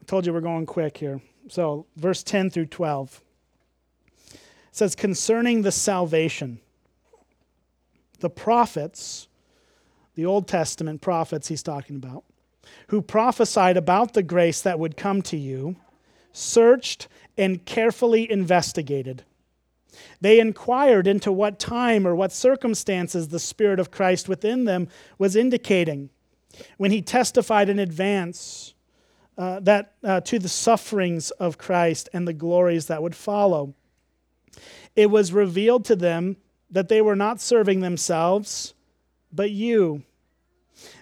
I 0.01 0.05
told 0.05 0.27
you 0.27 0.33
we're 0.33 0.41
going 0.41 0.67
quick 0.67 0.97
here. 0.97 1.21
So, 1.49 1.87
verse 1.97 2.23
10 2.23 2.51
through 2.51 2.67
12 2.67 3.21
says, 4.73 4.95
Concerning 4.95 5.63
the 5.63 5.73
salvation, 5.73 6.61
the 8.21 8.31
prophets 8.31 9.29
the 10.21 10.27
Old 10.27 10.47
Testament 10.47 11.01
prophets 11.01 11.49
he's 11.49 11.63
talking 11.63 11.97
about, 11.97 12.25
who 12.89 13.01
prophesied 13.01 13.79
about 13.79 14.13
the 14.13 14.23
grace 14.23 14.61
that 14.61 14.79
would 14.79 14.97
come 14.97 15.23
to 15.23 15.37
you, 15.37 15.77
searched 16.33 17.09
and 17.37 17.65
carefully 17.65 18.31
investigated. 18.31 19.25
They 20.21 20.41
inquired 20.41 21.07
into 21.07 21.33
what 21.33 21.59
time 21.59 22.07
or 22.07 22.15
what 22.15 22.33
circumstances 22.33 23.29
the 23.29 23.39
Spirit 23.39 23.81
of 23.81 23.91
Christ 23.91 24.29
within 24.29 24.65
them 24.65 24.89
was 25.19 25.37
indicating 25.37 26.11
when 26.77 26.91
he 26.91 27.03
testified 27.03 27.69
in 27.69 27.79
advance 27.79 28.75
uh, 29.39 29.61
that 29.61 29.95
uh, 30.05 30.21
to 30.21 30.39
the 30.39 30.49
sufferings 30.49 31.31
of 31.33 31.59
Christ 31.59 32.09
and 32.13 32.29
the 32.29 32.33
glories 32.33 32.87
that 32.87 33.03
would 33.03 33.15
follow. 33.15 33.75
It 34.95 35.11
was 35.11 35.33
revealed 35.33 35.85
to 35.87 35.97
them 35.97 36.37
that 36.71 36.89
they 36.89 37.01
were 37.01 37.17
not 37.17 37.41
serving 37.41 37.81
themselves, 37.81 38.75
but 39.33 39.51
you 39.51 40.03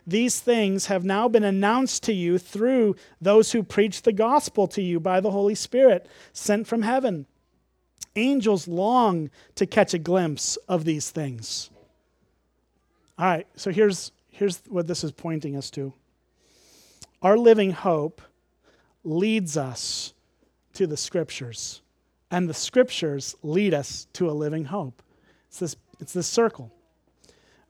these 0.08 0.40
things 0.40 0.86
have 0.86 1.04
now 1.04 1.28
been 1.28 1.44
announced 1.44 2.02
to 2.04 2.14
you 2.14 2.38
through 2.38 2.96
those 3.20 3.52
who 3.52 3.62
preach 3.62 4.02
the 4.02 4.12
gospel 4.12 4.66
to 4.68 4.80
you 4.80 4.98
by 4.98 5.20
the 5.20 5.30
Holy 5.30 5.54
Spirit 5.54 6.08
sent 6.32 6.66
from 6.66 6.80
heaven. 6.80 7.26
Angels 8.16 8.66
long 8.66 9.28
to 9.54 9.66
catch 9.66 9.92
a 9.92 9.98
glimpse 9.98 10.56
of 10.66 10.86
these 10.86 11.10
things. 11.10 11.68
All 13.18 13.26
right, 13.26 13.46
so 13.54 13.70
here's, 13.70 14.10
here's 14.30 14.62
what 14.68 14.86
this 14.86 15.04
is 15.04 15.12
pointing 15.12 15.56
us 15.56 15.68
to. 15.72 15.92
Our 17.20 17.36
living 17.36 17.72
hope 17.72 18.22
leads 19.04 19.58
us 19.58 20.14
to 20.72 20.86
the 20.86 20.96
scriptures, 20.96 21.82
and 22.30 22.48
the 22.48 22.54
scriptures 22.54 23.36
lead 23.42 23.74
us 23.74 24.06
to 24.14 24.30
a 24.30 24.32
living 24.32 24.64
hope. 24.64 25.02
It's 25.48 25.58
this, 25.58 25.76
it's 26.00 26.14
this 26.14 26.26
circle. 26.26 26.72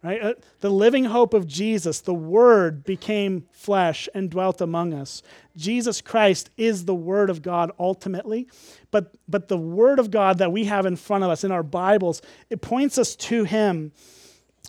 Right? 0.02 0.22
Uh, 0.22 0.34
the 0.60 0.70
living 0.70 1.06
hope 1.06 1.34
of 1.34 1.46
Jesus, 1.46 2.00
the 2.00 2.14
Word 2.14 2.84
became 2.84 3.46
flesh 3.50 4.08
and 4.14 4.30
dwelt 4.30 4.60
among 4.60 4.94
us. 4.94 5.22
Jesus 5.56 6.00
Christ 6.00 6.50
is 6.56 6.84
the 6.84 6.94
Word 6.94 7.30
of 7.30 7.42
God 7.42 7.72
ultimately, 7.80 8.48
but, 8.92 9.16
but 9.28 9.48
the 9.48 9.58
Word 9.58 9.98
of 9.98 10.12
God 10.12 10.38
that 10.38 10.52
we 10.52 10.66
have 10.66 10.86
in 10.86 10.94
front 10.94 11.24
of 11.24 11.30
us 11.30 11.42
in 11.42 11.50
our 11.50 11.64
Bibles, 11.64 12.22
it 12.48 12.60
points 12.60 12.96
us 12.96 13.16
to 13.16 13.42
Him 13.42 13.90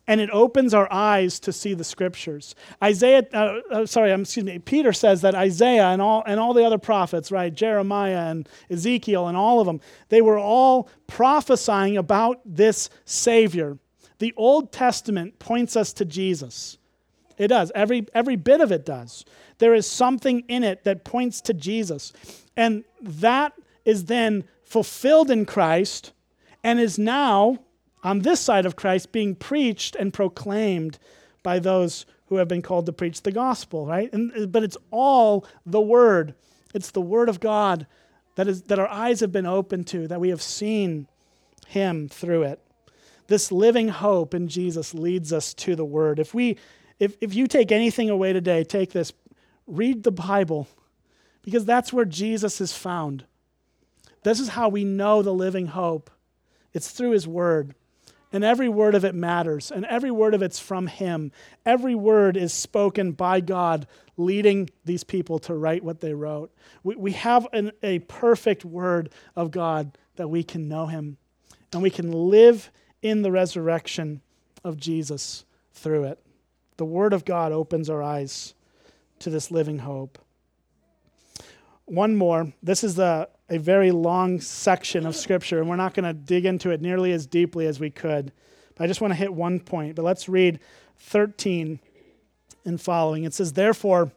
and 0.07 0.19
it 0.19 0.31
opens 0.31 0.73
our 0.73 0.91
eyes 0.91 1.39
to 1.41 1.53
see 1.53 1.75
the 1.75 1.83
scriptures. 1.83 2.55
Isaiah, 2.83 3.27
uh, 3.31 3.59
uh, 3.69 3.85
sorry, 3.85 4.11
excuse 4.11 4.43
me, 4.43 4.57
Peter 4.57 4.91
says 4.91 5.21
that 5.21 5.35
Isaiah 5.35 5.89
and 5.89 6.01
all, 6.01 6.23
and 6.25 6.39
all 6.39 6.55
the 6.55 6.65
other 6.65 6.79
prophets, 6.79 7.31
right, 7.31 7.53
Jeremiah 7.53 8.31
and 8.31 8.49
Ezekiel 8.71 9.27
and 9.27 9.37
all 9.37 9.59
of 9.59 9.67
them, 9.67 9.79
they 10.09 10.23
were 10.23 10.39
all 10.39 10.89
prophesying 11.05 11.97
about 11.97 12.41
this 12.43 12.89
Savior 13.05 13.77
the 14.19 14.33
Old 14.37 14.71
Testament 14.71 15.39
points 15.39 15.75
us 15.75 15.91
to 15.93 16.05
Jesus. 16.05 16.77
It 17.37 17.47
does. 17.47 17.71
Every, 17.73 18.05
every 18.13 18.35
bit 18.35 18.61
of 18.61 18.71
it 18.71 18.85
does. 18.85 19.25
There 19.57 19.73
is 19.73 19.89
something 19.89 20.41
in 20.47 20.63
it 20.63 20.83
that 20.83 21.05
points 21.05 21.41
to 21.41 21.53
Jesus. 21.53 22.13
And 22.55 22.83
that 23.01 23.53
is 23.85 24.05
then 24.05 24.43
fulfilled 24.63 25.31
in 25.31 25.45
Christ 25.45 26.11
and 26.63 26.79
is 26.79 26.99
now 26.99 27.59
on 28.03 28.19
this 28.19 28.39
side 28.39 28.65
of 28.65 28.75
Christ 28.75 29.11
being 29.11 29.35
preached 29.35 29.95
and 29.95 30.13
proclaimed 30.13 30.99
by 31.43 31.59
those 31.59 32.05
who 32.27 32.35
have 32.35 32.47
been 32.47 32.61
called 32.61 32.85
to 32.85 32.93
preach 32.93 33.21
the 33.21 33.31
gospel, 33.31 33.85
right? 33.85 34.11
And, 34.13 34.51
but 34.51 34.63
it's 34.63 34.77
all 34.91 35.45
the 35.65 35.81
Word. 35.81 36.35
It's 36.73 36.91
the 36.91 37.01
Word 37.01 37.29
of 37.29 37.39
God 37.39 37.87
that, 38.35 38.47
is, 38.47 38.63
that 38.63 38.79
our 38.79 38.87
eyes 38.87 39.21
have 39.21 39.31
been 39.31 39.45
opened 39.45 39.87
to, 39.87 40.07
that 40.07 40.19
we 40.19 40.29
have 40.29 40.41
seen 40.41 41.07
Him 41.67 42.07
through 42.09 42.43
it. 42.43 42.61
This 43.29 43.51
living 43.51 43.89
hope 43.89 44.33
in 44.33 44.47
Jesus 44.47 44.95
leads 44.95 45.31
us 45.31 45.53
to 45.53 45.75
the 45.75 45.85
Word. 45.85 46.17
If, 46.17 46.33
we, 46.33 46.57
if, 46.99 47.15
if 47.21 47.35
you 47.35 47.45
take 47.45 47.71
anything 47.71 48.09
away 48.09 48.33
today, 48.33 48.63
take 48.63 48.91
this 48.91 49.13
read 49.67 50.01
the 50.01 50.11
Bible, 50.11 50.67
because 51.43 51.63
that's 51.63 51.93
where 51.93 52.05
Jesus 52.05 52.59
is 52.59 52.73
found. 52.73 53.25
This 54.23 54.39
is 54.39 54.49
how 54.49 54.67
we 54.67 54.83
know 54.83 55.21
the 55.21 55.33
living 55.33 55.67
hope 55.67 56.09
it's 56.73 56.89
through 56.89 57.11
His 57.11 57.27
Word. 57.27 57.75
And 58.31 58.43
every 58.43 58.69
word 58.69 58.93
of 58.93 59.05
it 59.05 59.15
matters, 59.15 59.71
and 59.71 59.85
every 59.85 60.11
word 60.11 60.35
of 60.35 60.43
it's 60.43 60.59
from 60.59 60.87
Him. 60.87 61.31
Every 61.65 61.95
word 61.95 62.37
is 62.37 62.53
spoken 62.53 63.11
by 63.11 63.41
God, 63.41 63.87
leading 64.17 64.69
these 64.85 65.03
people 65.03 65.39
to 65.39 65.55
write 65.55 65.83
what 65.83 65.99
they 65.99 66.13
wrote. 66.13 66.51
We, 66.83 66.95
we 66.95 67.11
have 67.13 67.47
an, 67.53 67.71
a 67.81 67.99
perfect 67.99 68.65
word 68.65 69.11
of 69.35 69.49
God 69.49 69.97
that 70.15 70.27
we 70.29 70.43
can 70.43 70.67
know 70.67 70.87
Him, 70.87 71.17
and 71.73 71.81
we 71.81 71.89
can 71.89 72.11
live 72.11 72.71
in 73.01 73.21
the 73.21 73.31
resurrection 73.31 74.21
of 74.63 74.77
Jesus 74.77 75.45
through 75.73 76.03
it. 76.03 76.19
The 76.77 76.85
Word 76.85 77.13
of 77.13 77.25
God 77.25 77.51
opens 77.51 77.89
our 77.89 78.01
eyes 78.01 78.53
to 79.19 79.29
this 79.29 79.51
living 79.51 79.79
hope. 79.79 80.17
One 81.85 82.15
more. 82.15 82.53
This 82.61 82.83
is 82.83 82.99
a, 82.99 83.27
a 83.49 83.57
very 83.57 83.91
long 83.91 84.39
section 84.39 85.05
of 85.05 85.15
Scripture, 85.15 85.59
and 85.59 85.69
we're 85.69 85.75
not 85.75 85.93
going 85.93 86.05
to 86.05 86.13
dig 86.13 86.45
into 86.45 86.69
it 86.69 86.81
nearly 86.81 87.11
as 87.11 87.25
deeply 87.25 87.65
as 87.65 87.79
we 87.79 87.89
could. 87.89 88.31
But 88.75 88.83
I 88.83 88.87
just 88.87 89.01
want 89.01 89.11
to 89.11 89.15
hit 89.15 89.33
one 89.33 89.59
point. 89.59 89.95
But 89.95 90.05
let's 90.05 90.29
read 90.29 90.59
13 90.99 91.79
and 92.65 92.79
following. 92.79 93.23
It 93.23 93.33
says, 93.33 93.53
Therefore, 93.53 94.11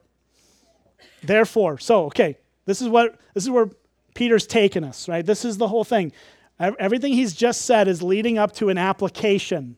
therefore. 1.22 1.78
So, 1.78 2.06
okay, 2.06 2.36
this 2.64 2.82
is 2.82 2.88
what 2.88 3.18
this 3.34 3.44
is 3.44 3.50
where 3.50 3.70
Peter's 4.14 4.46
taken 4.46 4.84
us, 4.84 5.08
right? 5.08 5.24
This 5.24 5.44
is 5.44 5.56
the 5.56 5.68
whole 5.68 5.84
thing. 5.84 6.12
Everything 6.58 7.12
he's 7.14 7.34
just 7.34 7.62
said 7.62 7.88
is 7.88 8.02
leading 8.02 8.38
up 8.38 8.52
to 8.52 8.68
an 8.68 8.78
application. 8.78 9.76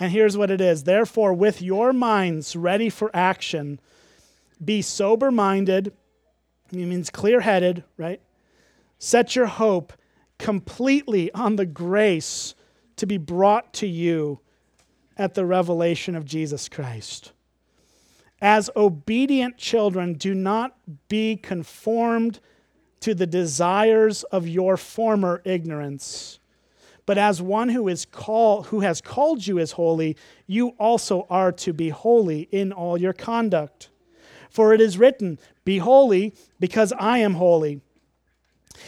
And 0.00 0.12
here's 0.12 0.36
what 0.36 0.50
it 0.50 0.60
is 0.60 0.84
Therefore, 0.84 1.34
with 1.34 1.60
your 1.60 1.92
minds 1.92 2.56
ready 2.56 2.88
for 2.88 3.10
action, 3.14 3.80
be 4.64 4.82
sober 4.82 5.30
minded. 5.30 5.92
It 6.72 6.76
means 6.76 7.10
clear 7.10 7.40
headed, 7.40 7.84
right? 7.96 8.20
Set 8.98 9.36
your 9.36 9.46
hope 9.46 9.92
completely 10.38 11.32
on 11.32 11.56
the 11.56 11.66
grace 11.66 12.54
to 12.96 13.06
be 13.06 13.16
brought 13.16 13.72
to 13.74 13.86
you 13.86 14.40
at 15.16 15.34
the 15.34 15.44
revelation 15.44 16.14
of 16.14 16.24
Jesus 16.24 16.68
Christ. 16.68 17.32
As 18.40 18.70
obedient 18.76 19.56
children, 19.56 20.14
do 20.14 20.34
not 20.34 20.76
be 21.08 21.36
conformed 21.36 22.38
to 23.00 23.14
the 23.14 23.26
desires 23.26 24.24
of 24.24 24.48
your 24.48 24.76
former 24.76 25.40
ignorance. 25.44 26.38
But 27.06 27.16
as 27.16 27.40
one 27.40 27.70
who 27.70 27.88
is 27.88 28.04
call, 28.04 28.64
who 28.64 28.80
has 28.80 29.00
called 29.00 29.46
you 29.46 29.58
as 29.58 29.72
holy, 29.72 30.16
you 30.46 30.70
also 30.78 31.26
are 31.30 31.52
to 31.52 31.72
be 31.72 31.88
holy 31.88 32.48
in 32.52 32.70
all 32.70 32.98
your 32.98 33.14
conduct. 33.14 33.88
For 34.50 34.74
it 34.74 34.80
is 34.80 34.98
written, 34.98 35.38
Be 35.64 35.78
holy, 35.78 36.34
because 36.60 36.92
I 36.98 37.18
am 37.18 37.34
holy. 37.34 37.80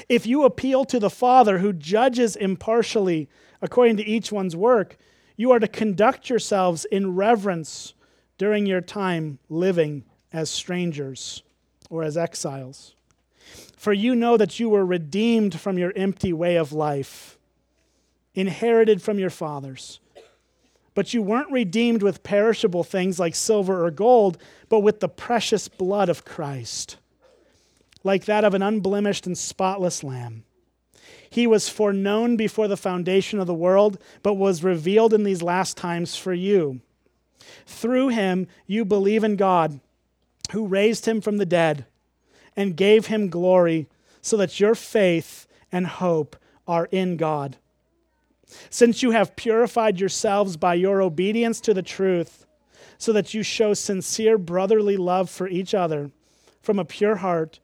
If 0.08 0.26
you 0.26 0.44
appeal 0.44 0.84
to 0.86 0.98
the 0.98 1.10
Father 1.10 1.58
who 1.58 1.72
judges 1.72 2.36
impartially 2.36 3.28
according 3.62 3.96
to 3.98 4.06
each 4.06 4.30
one's 4.30 4.56
work, 4.56 4.96
you 5.36 5.50
are 5.52 5.58
to 5.58 5.68
conduct 5.68 6.28
yourselves 6.28 6.84
in 6.84 7.14
reverence 7.14 7.94
during 8.36 8.66
your 8.66 8.80
time 8.80 9.38
living 9.48 10.04
as 10.32 10.50
strangers 10.50 11.42
or 11.88 12.02
as 12.02 12.16
exiles. 12.16 12.94
For 13.80 13.94
you 13.94 14.14
know 14.14 14.36
that 14.36 14.60
you 14.60 14.68
were 14.68 14.84
redeemed 14.84 15.58
from 15.58 15.78
your 15.78 15.94
empty 15.96 16.34
way 16.34 16.56
of 16.56 16.70
life, 16.70 17.38
inherited 18.34 19.00
from 19.00 19.18
your 19.18 19.30
fathers. 19.30 20.00
But 20.94 21.14
you 21.14 21.22
weren't 21.22 21.50
redeemed 21.50 22.02
with 22.02 22.22
perishable 22.22 22.84
things 22.84 23.18
like 23.18 23.34
silver 23.34 23.82
or 23.82 23.90
gold, 23.90 24.36
but 24.68 24.80
with 24.80 25.00
the 25.00 25.08
precious 25.08 25.66
blood 25.66 26.10
of 26.10 26.26
Christ, 26.26 26.98
like 28.04 28.26
that 28.26 28.44
of 28.44 28.52
an 28.52 28.60
unblemished 28.60 29.26
and 29.26 29.38
spotless 29.38 30.04
lamb. 30.04 30.44
He 31.30 31.46
was 31.46 31.70
foreknown 31.70 32.36
before 32.36 32.68
the 32.68 32.76
foundation 32.76 33.40
of 33.40 33.46
the 33.46 33.54
world, 33.54 33.96
but 34.22 34.34
was 34.34 34.62
revealed 34.62 35.14
in 35.14 35.22
these 35.22 35.40
last 35.40 35.78
times 35.78 36.14
for 36.14 36.34
you. 36.34 36.82
Through 37.64 38.08
him, 38.08 38.46
you 38.66 38.84
believe 38.84 39.24
in 39.24 39.36
God, 39.36 39.80
who 40.50 40.66
raised 40.66 41.06
him 41.06 41.22
from 41.22 41.38
the 41.38 41.46
dead 41.46 41.86
and 42.56 42.76
gave 42.76 43.06
him 43.06 43.28
glory, 43.28 43.88
so 44.20 44.36
that 44.36 44.60
your 44.60 44.74
faith 44.74 45.46
and 45.72 45.86
hope 45.86 46.36
are 46.66 46.88
in 46.90 47.16
God. 47.16 47.56
Since 48.68 49.02
you 49.02 49.12
have 49.12 49.36
purified 49.36 50.00
yourselves 50.00 50.56
by 50.56 50.74
your 50.74 51.00
obedience 51.02 51.60
to 51.62 51.74
the 51.74 51.82
truth, 51.82 52.46
so 52.98 53.12
that 53.12 53.32
you 53.32 53.42
show 53.42 53.74
sincere 53.74 54.36
brotherly 54.36 54.96
love 54.96 55.30
for 55.30 55.48
each 55.48 55.74
other, 55.74 56.10
from 56.60 56.78
a 56.78 56.84
pure 56.84 57.16
heart, 57.16 57.60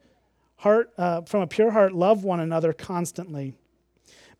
heart 0.57 0.91
uh, 0.97 1.21
from 1.21 1.41
a 1.41 1.47
pure 1.47 1.71
heart, 1.71 1.93
love 1.93 2.23
one 2.23 2.39
another 2.39 2.73
constantly, 2.73 3.53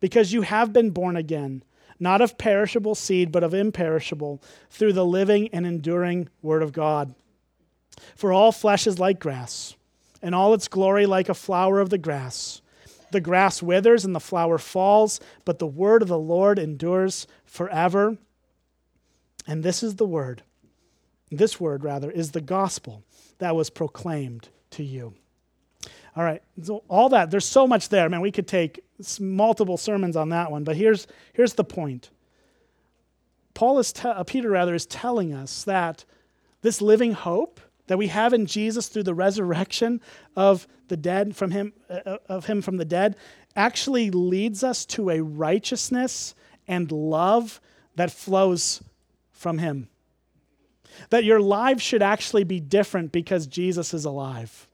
because 0.00 0.32
you 0.32 0.42
have 0.42 0.72
been 0.72 0.90
born 0.90 1.16
again, 1.16 1.62
not 2.00 2.20
of 2.20 2.38
perishable 2.38 2.94
seed, 2.94 3.30
but 3.30 3.44
of 3.44 3.54
imperishable, 3.54 4.42
through 4.70 4.92
the 4.92 5.06
living 5.06 5.48
and 5.52 5.66
enduring 5.66 6.28
Word 6.42 6.62
of 6.62 6.72
God. 6.72 7.14
For 8.14 8.32
all 8.32 8.52
flesh 8.52 8.86
is 8.86 8.98
like 8.98 9.20
grass 9.20 9.74
and 10.22 10.34
all 10.34 10.54
its 10.54 10.68
glory 10.68 11.06
like 11.06 11.28
a 11.28 11.34
flower 11.34 11.80
of 11.80 11.90
the 11.90 11.98
grass. 11.98 12.60
The 13.10 13.20
grass 13.20 13.62
withers 13.62 14.04
and 14.04 14.14
the 14.14 14.20
flower 14.20 14.58
falls, 14.58 15.20
but 15.44 15.58
the 15.58 15.66
word 15.66 16.02
of 16.02 16.08
the 16.08 16.18
Lord 16.18 16.58
endures 16.58 17.26
forever. 17.44 18.18
And 19.46 19.62
this 19.62 19.82
is 19.82 19.96
the 19.96 20.06
word. 20.06 20.42
This 21.30 21.60
word, 21.60 21.84
rather, 21.84 22.10
is 22.10 22.32
the 22.32 22.40
gospel 22.40 23.02
that 23.38 23.56
was 23.56 23.70
proclaimed 23.70 24.48
to 24.70 24.82
you. 24.82 25.14
All 26.16 26.24
right, 26.24 26.42
so 26.62 26.82
all 26.88 27.10
that, 27.10 27.30
there's 27.30 27.44
so 27.46 27.66
much 27.66 27.90
there. 27.90 28.08
Man, 28.08 28.20
we 28.20 28.32
could 28.32 28.48
take 28.48 28.80
multiple 29.20 29.76
sermons 29.76 30.16
on 30.16 30.30
that 30.30 30.50
one, 30.50 30.64
but 30.64 30.76
here's, 30.76 31.06
here's 31.32 31.54
the 31.54 31.64
point. 31.64 32.10
Paul 33.54 33.78
is, 33.78 33.92
te- 33.92 34.08
uh, 34.08 34.24
Peter 34.24 34.50
rather, 34.50 34.74
is 34.74 34.86
telling 34.86 35.32
us 35.32 35.64
that 35.64 36.04
this 36.62 36.82
living 36.82 37.12
hope 37.12 37.60
that 37.88 37.98
we 37.98 38.06
have 38.06 38.32
in 38.32 38.46
Jesus 38.46 38.88
through 38.88 39.02
the 39.02 39.14
resurrection 39.14 40.00
of 40.36 40.68
the 40.86 40.96
dead 40.96 41.34
from 41.34 41.50
him 41.50 41.72
uh, 41.90 42.18
of 42.28 42.46
him 42.46 42.62
from 42.62 42.76
the 42.76 42.84
dead 42.84 43.16
actually 43.56 44.10
leads 44.10 44.62
us 44.62 44.86
to 44.86 45.10
a 45.10 45.20
righteousness 45.20 46.34
and 46.68 46.92
love 46.92 47.60
that 47.96 48.12
flows 48.12 48.82
from 49.32 49.58
him. 49.58 49.88
That 51.10 51.24
your 51.24 51.40
life 51.40 51.80
should 51.80 52.02
actually 52.02 52.44
be 52.44 52.60
different 52.60 53.10
because 53.10 53.46
Jesus 53.46 53.92
is 53.92 54.04
alive 54.04 54.67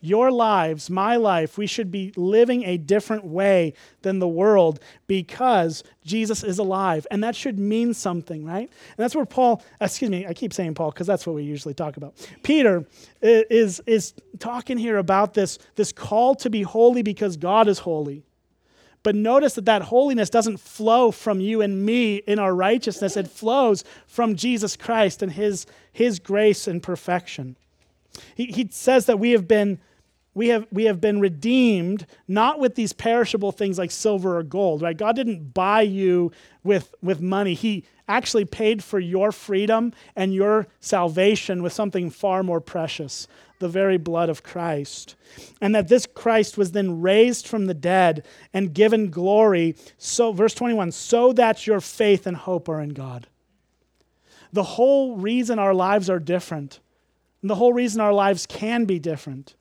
your 0.00 0.30
lives, 0.30 0.88
my 0.88 1.16
life, 1.16 1.58
we 1.58 1.66
should 1.66 1.90
be 1.90 2.12
living 2.16 2.64
a 2.64 2.78
different 2.78 3.24
way 3.24 3.74
than 4.02 4.18
the 4.18 4.28
world 4.28 4.80
because 5.06 5.84
Jesus 6.04 6.42
is 6.42 6.58
alive. 6.58 7.06
And 7.10 7.22
that 7.22 7.36
should 7.36 7.58
mean 7.58 7.92
something, 7.92 8.44
right? 8.44 8.68
And 8.68 8.96
that's 8.96 9.14
where 9.14 9.26
Paul, 9.26 9.62
excuse 9.80 10.10
me, 10.10 10.26
I 10.26 10.32
keep 10.32 10.52
saying 10.52 10.74
Paul 10.74 10.90
because 10.90 11.06
that's 11.06 11.26
what 11.26 11.36
we 11.36 11.42
usually 11.42 11.74
talk 11.74 11.96
about. 11.96 12.14
Peter 12.42 12.86
is, 13.20 13.80
is 13.86 14.14
talking 14.38 14.78
here 14.78 14.98
about 14.98 15.34
this, 15.34 15.58
this 15.76 15.92
call 15.92 16.34
to 16.36 16.50
be 16.50 16.62
holy 16.62 17.02
because 17.02 17.36
God 17.36 17.68
is 17.68 17.80
holy. 17.80 18.24
But 19.02 19.14
notice 19.14 19.54
that 19.54 19.64
that 19.64 19.82
holiness 19.82 20.28
doesn't 20.28 20.60
flow 20.60 21.10
from 21.10 21.40
you 21.40 21.62
and 21.62 21.84
me 21.84 22.16
in 22.16 22.38
our 22.38 22.54
righteousness. 22.54 23.16
It 23.16 23.28
flows 23.28 23.82
from 24.06 24.36
Jesus 24.36 24.76
Christ 24.76 25.22
and 25.22 25.32
his, 25.32 25.66
his 25.92 26.18
grace 26.18 26.66
and 26.66 26.82
perfection. 26.82 27.56
He, 28.34 28.46
he 28.46 28.68
says 28.70 29.06
that 29.06 29.18
we 29.18 29.30
have 29.30 29.48
been 29.48 29.78
we 30.34 30.48
have, 30.48 30.66
we 30.70 30.84
have 30.84 31.00
been 31.00 31.20
redeemed 31.20 32.06
not 32.28 32.60
with 32.60 32.76
these 32.76 32.92
perishable 32.92 33.50
things 33.52 33.78
like 33.78 33.90
silver 33.90 34.38
or 34.38 34.42
gold, 34.42 34.82
right? 34.82 34.96
God 34.96 35.16
didn't 35.16 35.52
buy 35.54 35.82
you 35.82 36.30
with, 36.62 36.94
with 37.02 37.20
money. 37.20 37.54
He 37.54 37.84
actually 38.08 38.44
paid 38.44 38.82
for 38.82 38.98
your 38.98 39.32
freedom 39.32 39.92
and 40.14 40.32
your 40.32 40.68
salvation 40.80 41.62
with 41.62 41.72
something 41.72 42.10
far 42.10 42.42
more 42.42 42.60
precious 42.60 43.26
the 43.58 43.68
very 43.68 43.98
blood 43.98 44.30
of 44.30 44.42
Christ. 44.42 45.14
And 45.60 45.74
that 45.74 45.88
this 45.88 46.06
Christ 46.06 46.56
was 46.56 46.72
then 46.72 47.02
raised 47.02 47.46
from 47.46 47.66
the 47.66 47.74
dead 47.74 48.24
and 48.54 48.72
given 48.72 49.10
glory. 49.10 49.76
So, 49.98 50.32
verse 50.32 50.54
21 50.54 50.92
so 50.92 51.32
that 51.34 51.66
your 51.66 51.80
faith 51.80 52.26
and 52.26 52.36
hope 52.36 52.68
are 52.68 52.80
in 52.80 52.90
God. 52.90 53.26
The 54.52 54.62
whole 54.62 55.16
reason 55.16 55.58
our 55.58 55.74
lives 55.74 56.08
are 56.08 56.18
different, 56.18 56.80
and 57.42 57.50
the 57.50 57.54
whole 57.54 57.74
reason 57.74 58.00
our 58.00 58.14
lives 58.14 58.46
can 58.46 58.86
be 58.86 58.98
different 58.98 59.54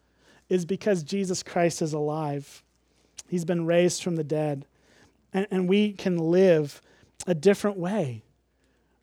is 0.49 0.65
because 0.65 1.03
Jesus 1.03 1.43
Christ 1.43 1.81
is 1.81 1.93
alive. 1.93 2.63
He's 3.29 3.45
been 3.45 3.65
raised 3.65 4.03
from 4.03 4.15
the 4.15 4.23
dead. 4.23 4.65
And, 5.31 5.47
and 5.51 5.69
we 5.69 5.93
can 5.93 6.17
live 6.17 6.81
a 7.27 7.35
different 7.35 7.77
way. 7.77 8.23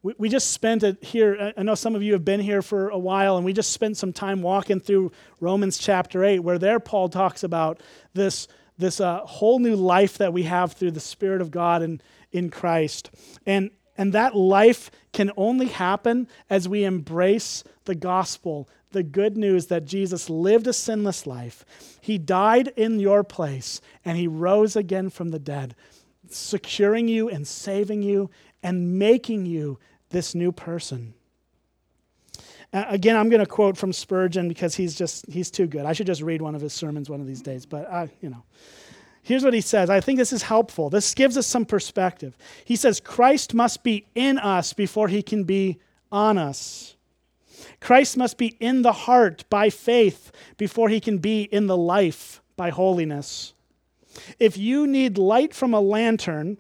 We, 0.03 0.15
we 0.19 0.29
just 0.29 0.51
spent 0.51 0.83
it 0.83 1.03
here. 1.03 1.53
I 1.57 1.63
know 1.63 1.75
some 1.75 1.95
of 1.95 2.03
you 2.03 2.13
have 2.15 2.25
been 2.25 2.41
here 2.41 2.63
for 2.63 2.89
a 2.89 2.99
while, 2.99 3.37
and 3.37 3.45
we 3.45 3.53
just 3.53 3.73
spent 3.73 3.97
some 3.97 4.13
time 4.13 4.43
walking 4.43 4.81
through 4.81 5.13
Romans 5.41 5.79
chapter 5.79 6.25
8, 6.25 6.41
where 6.41 6.59
there 6.59 6.81
Paul 6.81 7.09
talks 7.09 7.45
about 7.45 7.81
this, 8.15 8.49
this 8.77 9.01
uh, 9.01 9.21
whole 9.21 9.59
new 9.61 9.77
life 9.77 10.19
that 10.19 10.33
we 10.33 10.43
have 10.45 10.73
through 10.73 10.93
the 10.93 11.01
Spirit 11.01 11.41
of 11.41 11.51
God 11.51 11.83
in, 11.83 12.01
in 12.33 12.51
Christ. 12.51 13.11
And, 13.47 13.71
and 13.97 14.13
that 14.13 14.35
life 14.35 14.91
can 15.13 15.31
only 15.37 15.67
happen 15.67 16.29
as 16.51 16.69
we 16.69 16.85
embrace 16.85 17.63
the 17.85 17.95
gospel 17.95 18.69
the 18.97 19.03
good 19.03 19.37
news 19.37 19.67
that 19.67 19.85
Jesus 19.85 20.31
lived 20.31 20.67
a 20.67 20.73
sinless 20.73 21.27
life. 21.27 21.67
He 22.01 22.17
died 22.17 22.69
in 22.77 22.99
your 22.99 23.23
place 23.23 23.83
and 24.07 24.17
he 24.17 24.27
rose 24.27 24.75
again 24.75 25.11
from 25.11 25.29
the 25.29 25.39
dead, 25.39 25.77
securing 26.31 27.07
you 27.07 27.29
and 27.29 27.47
saving 27.47 28.03
you 28.03 28.31
and 28.63 28.99
making 28.99 29.45
you 29.45 29.79
this 30.09 30.35
new 30.35 30.51
person. 30.51 31.13
Uh, 32.73 32.87
again, 32.89 33.17
I'm 33.17 33.29
going 33.29 33.41
to 33.41 33.47
quote 33.47 33.77
from 33.77 33.93
Spurgeon 33.93 34.49
because 34.49 34.75
he's 34.75 34.95
just 34.95 35.31
he's 35.31 35.51
too 35.51 35.67
good. 35.67 35.85
I 35.85 35.93
should 35.93 36.07
just 36.07 36.23
read 36.23 36.41
one 36.41 36.55
of 36.55 36.63
his 36.63 36.73
sermons 36.73 37.11
one 37.11 37.21
of 37.21 37.27
these 37.27 37.43
days, 37.43 37.67
but 37.67 37.87
I, 37.93 38.09
you 38.23 38.31
know. 38.31 38.45
Here's 39.23 39.45
what 39.45 39.53
he 39.53 39.61
says. 39.61 39.91
I 39.91 40.01
think 40.01 40.19
this 40.19 40.33
is 40.33 40.43
helpful. 40.43 40.89
This 40.89 41.13
gives 41.13 41.37
us 41.37 41.47
some 41.47 41.67
perspective. 41.67 42.35
He 42.65 42.77
says 42.77 42.99
Christ 42.99 43.53
must 43.53 43.83
be 43.83 44.07
in 44.15 44.39
us 44.39 44.73
before 44.73 45.09
he 45.09 45.21
can 45.21 45.45
be 45.45 45.81
on 46.11 46.39
us. 46.39 46.96
Christ 47.81 48.17
must 48.17 48.39
be 48.39 48.57
in 48.61 48.83
the 48.83 48.93
heart 48.93 49.45
by 49.51 49.71
faith 49.71 50.33
before 50.57 50.89
he 50.89 51.01
can 51.01 51.19
be 51.19 51.43
in 51.43 51.67
the 51.67 51.77
life 51.77 52.41
by 52.57 52.71
holiness. 52.71 53.55
If 54.39 54.57
you 54.57 54.87
need 54.87 55.19
light 55.19 55.55
from 55.55 55.75
a 55.75 55.81
lantern, 55.81 56.59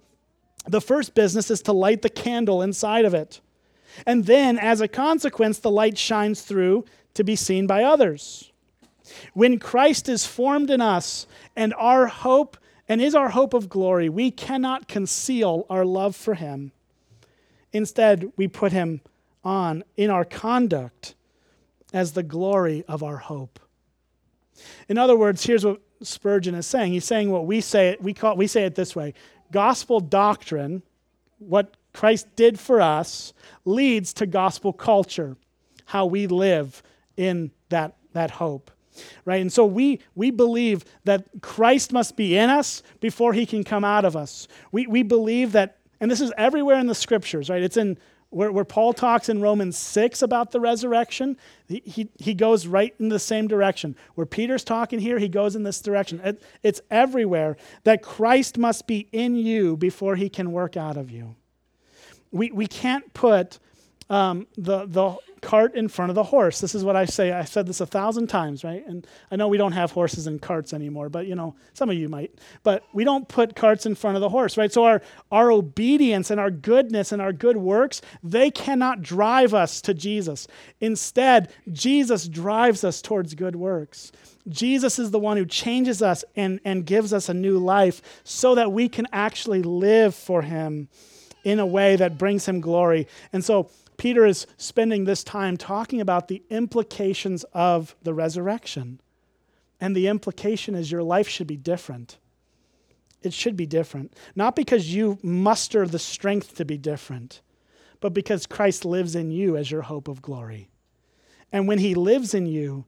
the 0.67 0.81
first 0.81 1.15
business 1.15 1.51
is 1.51 1.63
to 1.63 1.73
light 1.73 2.03
the 2.03 2.11
candle 2.11 2.63
inside 2.63 3.05
of 3.05 3.15
it. 3.15 3.41
And 4.05 4.27
then, 4.27 4.59
as 4.59 4.81
a 4.81 4.89
consequence, 4.89 5.59
the 5.59 5.71
light 5.71 5.97
shines 5.97 6.43
through 6.43 6.85
to 7.15 7.25
be 7.25 7.37
seen 7.37 7.67
by 7.67 7.83
others. 7.83 8.53
When 9.33 9.59
Christ 9.59 10.09
is 10.09 10.27
formed 10.27 10.71
in 10.71 10.81
us 10.81 11.27
and 11.55 11.73
our 11.75 12.07
hope 12.07 12.59
and 12.89 13.01
is 13.01 13.15
our 13.15 13.31
hope 13.31 13.55
of 13.55 13.69
glory, 13.69 14.09
we 14.09 14.31
cannot 14.31 14.89
conceal 14.89 15.67
our 15.71 15.85
love 15.85 16.15
for 16.15 16.35
him. 16.35 16.73
Instead, 17.73 18.33
we 18.37 18.49
put 18.49 18.73
him 18.73 19.01
on 19.47 19.85
in 19.97 20.11
our 20.11 20.25
conduct 20.25 21.15
as 21.93 22.13
the 22.13 22.23
glory 22.23 22.85
of 22.89 23.03
our 23.03 23.17
hope. 23.17 23.61
In 24.89 24.99
other 24.99 25.17
words, 25.17 25.45
here's 25.47 25.65
what 25.65 25.81
Spurgeon 26.03 26.55
is 26.55 26.67
saying. 26.67 26.93
He's 26.93 27.05
saying 27.05 27.31
what 27.31 27.47
we 27.47 27.61
say 27.61 27.91
it, 27.91 28.03
we 28.03 28.13
call 28.13 28.37
we 28.37 28.49
say 28.49 28.65
it 28.65 28.75
this 28.75 28.95
way. 28.95 29.15
Gospel 29.53 30.01
doctrine, 30.01 30.83
what 31.39 31.77
Christ 31.95 32.27
did 32.37 32.59
for 32.59 32.81
us, 32.81 33.33
leads 33.65 34.13
to 34.15 34.27
gospel 34.27 34.73
culture, 34.73 35.37
how 35.87 36.07
we 36.07 36.27
live 36.27 36.83
in 37.17 37.53
that, 37.71 37.97
that 38.13 38.33
hope 38.33 38.71
right 39.27 39.43
and 39.43 39.53
so 39.53 39.65
we 39.67 40.01
we 40.15 40.31
believe 40.31 40.83
that 41.05 41.27
christ 41.43 41.93
must 41.93 42.17
be 42.17 42.35
in 42.35 42.49
us 42.49 42.83
before 43.01 43.35
he 43.35 43.45
can 43.45 43.63
come 43.63 43.85
out 43.85 44.07
of 44.07 44.17
us 44.17 44.49
we, 44.73 44.87
we 44.87 45.03
believe 45.03 45.53
that 45.53 45.77
and 46.01 46.11
this 46.11 46.23
is 46.23 46.33
everywhere 46.39 46.79
in 46.79 46.87
the 46.87 46.95
scriptures 46.95 47.51
right 47.51 47.63
it's 47.63 47.77
in 47.77 47.99
where, 48.31 48.51
where 48.53 48.65
paul 48.65 48.93
talks 48.93 49.29
in 49.29 49.41
romans 49.41 49.77
6 49.77 50.23
about 50.23 50.51
the 50.51 50.61
resurrection 50.61 51.37
he, 51.69 52.09
he, 52.19 52.35
goes 52.35 52.67
right 52.67 52.95
in 53.01 53.09
the 53.09 53.19
same 53.19 53.49
direction. 53.49 53.97
Where 54.15 54.27
peter's 54.27 54.62
talking 54.62 55.01
here 55.01 55.19
he 55.19 55.29
goes 55.29 55.57
in 55.57 55.65
this 55.65 55.81
direction. 55.81 56.21
It, 56.23 56.43
it's 56.62 56.81
everywhere 56.91 57.57
that 57.85 58.03
christ 58.03 58.57
must 58.57 58.87
be 58.87 59.09
in 59.12 59.35
you 59.37 59.77
before 59.77 60.17
he 60.17 60.29
can 60.29 60.53
work 60.53 60.77
out 60.77 60.97
of 60.97 61.11
you. 61.11 61.35
We, 62.31 62.51
we 62.51 62.67
can't 62.67 63.12
put 63.15 63.59
um, 64.09 64.47
the, 64.57 64.87
the 64.87 65.16
cart 65.40 65.77
in 65.77 65.88
front 65.88 66.11
of 66.11 66.14
the 66.14 66.25
horse. 66.25 66.61
This 66.61 66.75
is 66.75 66.85
what 66.85 66.97
I 66.97 67.05
say. 67.05 67.33
I 67.33 67.45
said 67.45 67.66
this 67.66 67.81
a 67.81 67.87
thousand 67.87 68.29
times, 68.29 68.64
right? 68.64 68.85
And 68.87 69.07
I 69.31 69.37
know 69.37 69.49
we 69.49 69.59
don't 69.59 69.73
have 69.73 69.92
horses 69.92 70.27
and 70.27 70.40
carts 70.40 70.73
anymore, 70.73 71.09
but 71.09 71.27
you 71.27 71.35
know, 71.35 71.55
some 71.75 71.90
of 71.90 71.97
you 71.97 72.09
might. 72.09 72.35
But 72.62 72.85
we 72.92 73.05
don't 73.05 73.29
put 73.29 73.55
carts 73.55 73.87
in 73.87 73.95
front 73.95 74.16
of 74.16 74.21
the 74.21 74.29
horse, 74.29 74.57
right? 74.57 74.73
So 74.73 74.85
our, 74.85 75.03
our 75.31 75.53
obedience 75.53 76.31
and 76.31 76.40
our 76.40 76.51
goodness 76.51 77.12
and 77.12 77.21
our 77.21 77.33
good 77.33 77.57
works, 77.57 78.03
they 78.23 78.51
cannot 78.51 79.03
drive 79.03 79.55
us 79.55 79.81
to 79.83 79.95
Jesus. 79.95 80.49
Instead, 80.81 81.53
Jesus 81.73 82.27
drives 82.27 82.83
us 82.83 83.03
towards 83.03 83.35
good 83.35 83.57
works. 83.57 84.12
Jesus 84.49 84.99
is 84.99 85.11
the 85.11 85.19
one 85.19 85.37
who 85.37 85.47
changes 85.47 86.03
us 86.03 86.25
and, 86.35 86.61
and 86.64 86.87
gives 86.87 87.12
us 87.12 87.29
a 87.29 87.35
new 87.35 87.59
life 87.59 88.01
so 88.25 88.55
that 88.55 88.73
we 88.73 88.88
can 88.88 89.07
actually 89.12 89.62
live 89.62 90.14
for 90.14 90.42
him 90.42 90.88
in 91.45 91.61
a 91.61 91.66
way 91.66 91.95
that 91.95 92.19
brings 92.19 92.47
him 92.47 92.61
glory. 92.61 93.07
And 93.33 93.45
so 93.45 93.71
Peter 93.97 94.27
is 94.27 94.47
spending 94.57 95.05
this 95.05 95.25
time 95.25 95.57
talking 95.57 96.01
about 96.01 96.29
the 96.29 96.43
implications 96.51 97.45
of 97.53 97.97
the 98.03 98.15
resurrection. 98.15 99.01
And 99.81 99.95
the 99.95 100.09
implication 100.09 100.75
is 100.75 100.91
your 100.91 101.03
life 101.03 101.29
should 101.29 101.47
be 101.47 101.57
different. 101.57 102.19
It 103.23 103.33
should 103.33 103.57
be 103.57 103.67
different. 103.67 104.15
Not 104.35 104.57
because 104.57 104.95
you 104.95 105.19
muster 105.23 105.87
the 105.87 105.99
strength 105.99 106.55
to 106.57 106.65
be 106.65 106.79
different, 106.79 107.41
but 108.01 108.15
because 108.15 108.47
Christ 108.47 108.85
lives 108.85 109.15
in 109.15 109.31
you 109.31 109.57
as 109.57 109.71
your 109.71 109.83
hope 109.83 110.09
of 110.09 110.23
glory. 110.23 110.69
And 111.53 111.67
when 111.67 111.79
he 111.79 111.95
lives 111.95 112.35
in 112.35 112.47
you, 112.47 112.85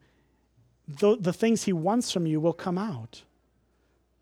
the, 0.86 1.16
the 1.16 1.32
things 1.32 1.64
he 1.64 1.72
wants 1.72 2.10
from 2.10 2.26
you 2.26 2.40
will 2.40 2.52
come 2.52 2.78
out. 2.78 3.22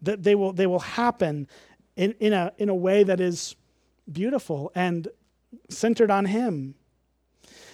That 0.02 0.22
they 0.22 0.34
will, 0.34 0.52
they 0.52 0.66
will 0.66 0.80
happen 0.80 1.48
in, 1.96 2.14
in, 2.20 2.32
a, 2.32 2.52
in 2.58 2.68
a 2.68 2.74
way 2.74 3.02
that 3.02 3.20
is 3.20 3.56
beautiful 4.10 4.70
and 4.74 5.08
centered 5.70 6.10
on 6.10 6.26
Him. 6.26 6.74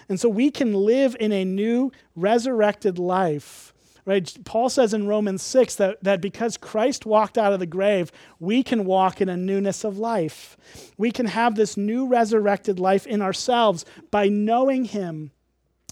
And 0.09 0.21
so 0.21 0.29
we 0.29 0.51
can 0.51 0.75
live 0.75 1.17
in 1.19 1.33
a 1.33 1.45
new 1.45 1.93
resurrected 2.15 2.99
life. 2.99 3.73
Right? 4.05 4.37
Paul 4.45 4.69
says 4.69 4.93
in 4.93 5.07
Romans 5.07 5.43
6 5.43 5.77
that, 5.77 6.03
that 6.03 6.21
because 6.21 6.57
Christ 6.57 7.07
walked 7.07 7.39
out 7.39 7.53
of 7.53 7.61
the 7.61 7.67
grave, 7.67 8.11
we 8.41 8.65
can 8.65 8.85
walk 8.85 9.21
in 9.21 9.29
a 9.29 9.37
newness 9.37 9.85
of 9.85 9.97
life. 9.97 10.57
We 10.99 11.13
can 11.13 11.27
have 11.27 11.55
this 11.55 11.77
new 11.77 12.07
resurrected 12.07 12.81
life 12.81 13.07
in 13.07 13.23
ourselves 13.23 13.85
by 14.11 14.29
knowing 14.29 14.87
Him 14.87 15.31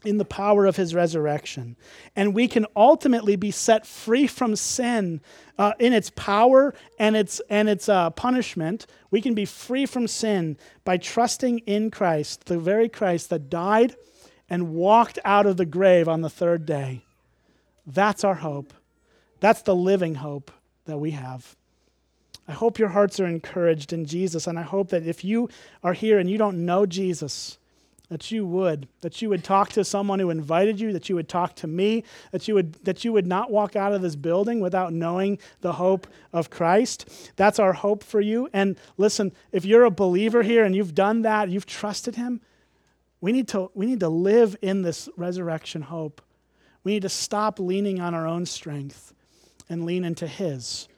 in 0.05 0.19
the 0.19 0.25
power 0.25 0.67
of 0.67 0.77
his 0.77 0.95
resurrection. 0.95 1.77
And 2.17 2.35
we 2.35 2.49
can 2.49 2.67
ultimately 2.75 3.37
be 3.37 3.51
set 3.51 3.87
free 3.87 4.27
from 4.27 4.57
sin 4.57 5.21
uh, 5.59 5.73
in 5.79 5.93
its 5.93 6.11
power 6.11 6.75
and 6.99 7.17
its, 7.17 7.41
and 7.51 7.69
its 7.69 7.89
uh, 7.89 8.11
punishment. 8.11 8.87
We 9.11 9.21
can 9.21 9.35
be 9.35 9.45
free 9.45 9.87
from 9.87 10.09
sin 10.09 10.57
by 10.85 10.97
trusting 10.97 11.61
in 11.61 11.91
Christ, 11.91 12.47
the 12.47 12.59
very 12.59 12.89
Christ 12.89 13.31
that 13.31 13.51
died 13.51 13.95
and 14.49 14.75
walked 14.75 15.19
out 15.25 15.47
of 15.47 15.57
the 15.57 15.67
grave 15.67 16.09
on 16.09 16.23
the 16.23 16.31
third 16.31 16.67
day. 16.67 17.05
That's 17.87 18.25
our 18.25 18.37
hope. 18.37 18.73
That's 19.41 19.63
the 19.63 19.75
living 19.75 20.17
hope 20.17 20.51
that 20.87 20.99
we 20.99 21.13
have. 21.13 21.57
I 22.49 22.53
hope 22.53 22.81
your 22.81 22.89
hearts 22.89 23.21
are 23.21 23.27
encouraged 23.27 23.93
in 23.93 24.07
Jesus, 24.07 24.49
and 24.49 24.59
I 24.59 24.63
hope 24.63 24.89
that 24.89 25.07
if 25.07 25.25
you 25.25 25.49
are 25.85 25.93
here 25.93 26.19
and 26.19 26.29
you 26.29 26.37
don't 26.37 26.65
know 26.65 26.85
Jesus, 26.85 27.59
that 28.11 28.31
you 28.31 28.45
would 28.45 28.89
that 29.01 29.23
you 29.23 29.29
would 29.31 29.43
talk 29.43 29.71
to 29.71 29.85
someone 29.85 30.19
who 30.19 30.29
invited 30.29 30.79
you 30.79 30.93
that 30.93 31.09
you 31.09 31.15
would 31.15 31.29
talk 31.29 31.55
to 31.55 31.67
me 31.67 32.05
that 32.33 32.47
you 32.47 32.55
would 32.55 32.75
that 32.85 33.05
you 33.05 33.13
would 33.13 33.27
not 33.27 33.51
walk 33.51 33.77
out 33.77 33.95
of 33.95 34.03
this 34.03 34.17
building 34.17 34.61
without 34.61 34.93
knowing 34.93 35.39
the 35.63 35.73
hope 35.73 36.07
of 36.33 36.51
Christ. 36.51 37.09
That's 37.37 37.59
our 37.59 37.73
hope 37.73 38.05
for 38.05 38.21
you. 38.21 38.51
And 38.53 38.77
listen 38.99 39.33
if 39.53 39.65
you're 39.65 39.85
a 39.85 39.91
believer 39.91 40.43
here 40.43 40.65
and 40.65 40.77
you've 40.77 40.95
done 40.95 41.23
that 41.23 41.49
you've 41.49 41.67
trusted 41.67 42.17
him 42.17 42.41
we 43.21 43.33
need 43.33 43.49
to 43.49 43.71
we 43.75 43.87
need 43.87 44.01
to 44.01 44.09
live 44.09 44.57
in 44.63 44.83
this 44.83 45.09
resurrection 45.17 45.83
hope. 45.83 46.21
We 46.83 46.93
need 46.93 47.03
to 47.03 47.09
stop 47.09 47.61
leaning 47.61 48.01
on 48.01 48.15
our 48.15 48.27
own 48.27 48.47
strength 48.47 49.13
and 49.69 49.85
lean 49.85 50.05
into 50.05 50.27
his 50.27 50.89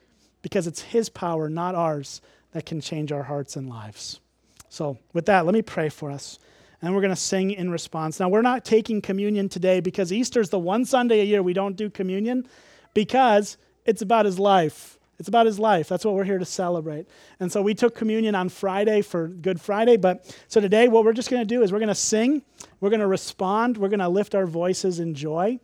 because 0.41 0.67
it's 0.67 0.81
his 0.83 1.09
power 1.09 1.49
not 1.49 1.75
ours 1.75 2.21
that 2.53 2.67
can 2.67 2.81
change 2.81 3.13
our 3.13 3.25
hearts 3.25 3.57
and 3.57 3.69
lives. 3.69 4.21
So 4.69 4.99
with 5.13 5.27
that 5.27 5.45
let 5.45 5.55
me 5.55 5.63
pray 5.63 5.89
for 5.89 6.11
us 6.11 6.39
and 6.83 6.95
we're 6.95 7.01
going 7.01 7.15
to 7.15 7.17
sing 7.17 7.53
in 7.53 7.71
response. 7.71 8.19
Now, 8.19 8.29
we're 8.29 8.43
not 8.43 8.65
taking 8.65 9.01
communion 9.01 9.49
today 9.49 9.81
because 9.81 10.13
Easter 10.13 10.41
is 10.41 10.51
the 10.51 10.59
one 10.59 10.85
Sunday 10.85 11.21
a 11.21 11.25
year 11.25 11.43
we 11.43 11.53
don't 11.53 11.77
do 11.77 11.89
communion 11.89 12.47
because 12.93 13.57
it's 13.87 14.03
about 14.03 14.27
his 14.27 14.39
life. 14.39 14.99
It's 15.19 15.29
about 15.29 15.47
his 15.47 15.61
life. 15.61 15.89
That's 15.89 16.05
what 16.05 16.15
we're 16.15 16.25
here 16.25 16.39
to 16.39 16.45
celebrate. 16.45 17.07
And 17.39 17.53
so 17.53 17.63
we 17.63 17.75
took 17.75 17.95
communion 17.95 18.35
on 18.35 18.49
Friday 18.49 19.03
for 19.03 19.29
Good 19.29 19.61
Friday. 19.61 19.97
But 19.97 20.37
so 20.49 20.61
today, 20.61 20.89
what 20.89 21.05
we're 21.05 21.13
just 21.13 21.31
going 21.31 21.43
to 21.43 21.47
do 21.47 21.63
is 21.63 21.71
we're 21.71 21.79
going 21.79 21.89
to 21.89 21.95
sing, 21.95 22.43
we're 22.81 22.91
going 22.91 23.01
to 23.01 23.07
respond, 23.07 23.77
we're 23.77 23.89
going 23.89 24.01
to 24.01 24.09
lift 24.09 24.35
our 24.35 24.47
voices 24.47 24.99
in 24.99 25.15
joy, 25.15 25.61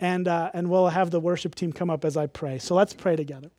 and, 0.00 0.26
uh, 0.26 0.50
and 0.54 0.70
we'll 0.70 0.88
have 0.88 1.10
the 1.10 1.20
worship 1.20 1.54
team 1.54 1.72
come 1.72 1.90
up 1.90 2.06
as 2.06 2.16
I 2.16 2.26
pray. 2.26 2.58
So 2.58 2.74
let's 2.74 2.94
pray 2.94 3.14
together. 3.14 3.50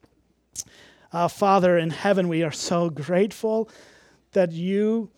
Uh, 1.12 1.28
Father 1.28 1.78
in 1.78 1.91
heaven, 1.91 2.28
we 2.28 2.41
are 2.41 2.52
so 2.52 2.89
grateful 2.89 3.69
that 4.32 4.52
you 4.52 5.12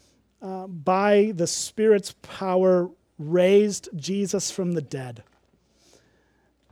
by 0.67 1.31
the 1.35 1.47
Spirit's 1.47 2.13
power, 2.21 2.89
raised 3.17 3.89
Jesus 3.95 4.51
from 4.51 4.73
the 4.73 4.81
dead. 4.81 5.23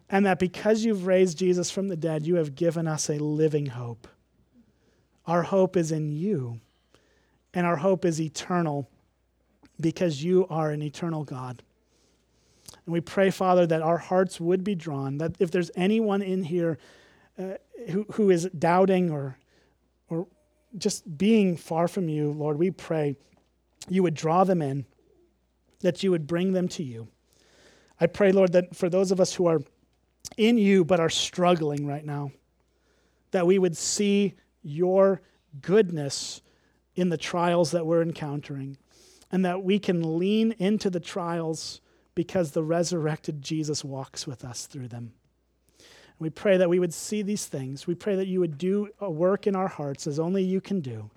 And 0.09 0.25
that 0.25 0.37
because 0.37 0.85
you've 0.85 1.07
raised 1.07 1.39
Jesus 1.39 1.71
from 1.71 1.87
the 1.87 1.95
dead, 1.95 2.25
you 2.25 2.35
have 2.35 2.55
given 2.55 2.87
us 2.87 3.09
a 3.09 3.17
living 3.17 3.65
hope. 3.65 4.07
Our 5.25 5.43
hope 5.43 5.75
is 5.75 5.91
in 5.91 6.11
you, 6.11 6.59
and 7.53 7.65
our 7.65 7.77
hope 7.77 8.05
is 8.05 8.21
eternal 8.21 8.89
because 9.79 10.23
you 10.23 10.45
are 10.49 10.69
an 10.69 10.83
eternal 10.83 11.23
God. 11.23 11.63
And 12.85 12.93
we 12.93 13.01
pray, 13.01 13.31
Father, 13.31 13.65
that 13.65 13.81
our 13.81 13.97
hearts 13.97 14.39
would 14.39 14.63
be 14.63 14.75
drawn, 14.75 15.17
that 15.17 15.35
if 15.39 15.49
there's 15.49 15.71
anyone 15.75 16.21
in 16.21 16.43
here 16.43 16.77
uh, 17.39 17.53
who, 17.89 18.05
who 18.11 18.29
is 18.29 18.47
doubting 18.59 19.09
or, 19.09 19.37
or 20.09 20.27
just 20.77 21.17
being 21.17 21.57
far 21.57 21.87
from 21.87 22.09
you, 22.09 22.31
Lord, 22.31 22.59
we 22.59 22.69
pray 22.69 23.15
you 23.89 24.03
would 24.03 24.13
draw 24.13 24.43
them 24.43 24.61
in, 24.61 24.85
that 25.81 26.03
you 26.03 26.11
would 26.11 26.27
bring 26.27 26.53
them 26.53 26.67
to 26.69 26.83
you. 26.83 27.07
I 27.99 28.07
pray, 28.07 28.31
Lord, 28.31 28.53
that 28.53 28.75
for 28.75 28.89
those 28.89 29.11
of 29.11 29.19
us 29.19 29.33
who 29.33 29.45
are 29.47 29.61
in 30.37 30.57
you 30.57 30.83
but 30.83 30.99
are 30.99 31.09
struggling 31.09 31.85
right 31.85 32.05
now, 32.05 32.31
that 33.31 33.45
we 33.45 33.59
would 33.59 33.77
see 33.77 34.35
your 34.61 35.21
goodness 35.61 36.41
in 36.95 37.09
the 37.09 37.17
trials 37.17 37.71
that 37.71 37.85
we're 37.85 38.01
encountering, 38.01 38.77
and 39.31 39.43
that 39.45 39.63
we 39.63 39.79
can 39.79 40.17
lean 40.19 40.53
into 40.59 40.89
the 40.89 40.99
trials 40.99 41.81
because 42.15 42.51
the 42.51 42.63
resurrected 42.63 43.41
Jesus 43.41 43.83
walks 43.83 44.27
with 44.27 44.45
us 44.45 44.67
through 44.67 44.87
them. 44.87 45.13
we 46.19 46.29
pray 46.29 46.57
that 46.57 46.69
we 46.69 46.79
would 46.79 46.93
see 46.93 47.21
these 47.21 47.47
things. 47.47 47.87
We 47.87 47.95
pray 47.95 48.15
that 48.15 48.27
you 48.27 48.39
would 48.39 48.57
do 48.57 48.89
a 48.99 49.09
work 49.09 49.47
in 49.47 49.55
our 49.55 49.67
hearts 49.67 50.07
as 50.07 50.19
only 50.19 50.43
you 50.43 50.61
can 50.61 50.79
do. 50.79 51.09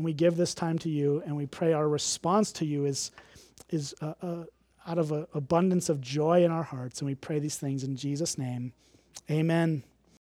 And 0.00 0.04
we 0.06 0.14
give 0.14 0.38
this 0.38 0.54
time 0.54 0.78
to 0.78 0.88
you, 0.88 1.22
and 1.26 1.36
we 1.36 1.44
pray 1.44 1.74
our 1.74 1.86
response 1.86 2.52
to 2.52 2.64
you 2.64 2.86
is, 2.86 3.10
is 3.68 3.94
uh, 4.00 4.14
uh, 4.22 4.44
out 4.86 4.96
of 4.96 5.12
an 5.12 5.26
abundance 5.34 5.90
of 5.90 6.00
joy 6.00 6.42
in 6.42 6.50
our 6.50 6.62
hearts. 6.62 7.02
And 7.02 7.06
we 7.06 7.14
pray 7.14 7.38
these 7.38 7.58
things 7.58 7.84
in 7.84 7.96
Jesus' 7.96 8.38
name. 8.38 8.72
Amen. 9.30 9.82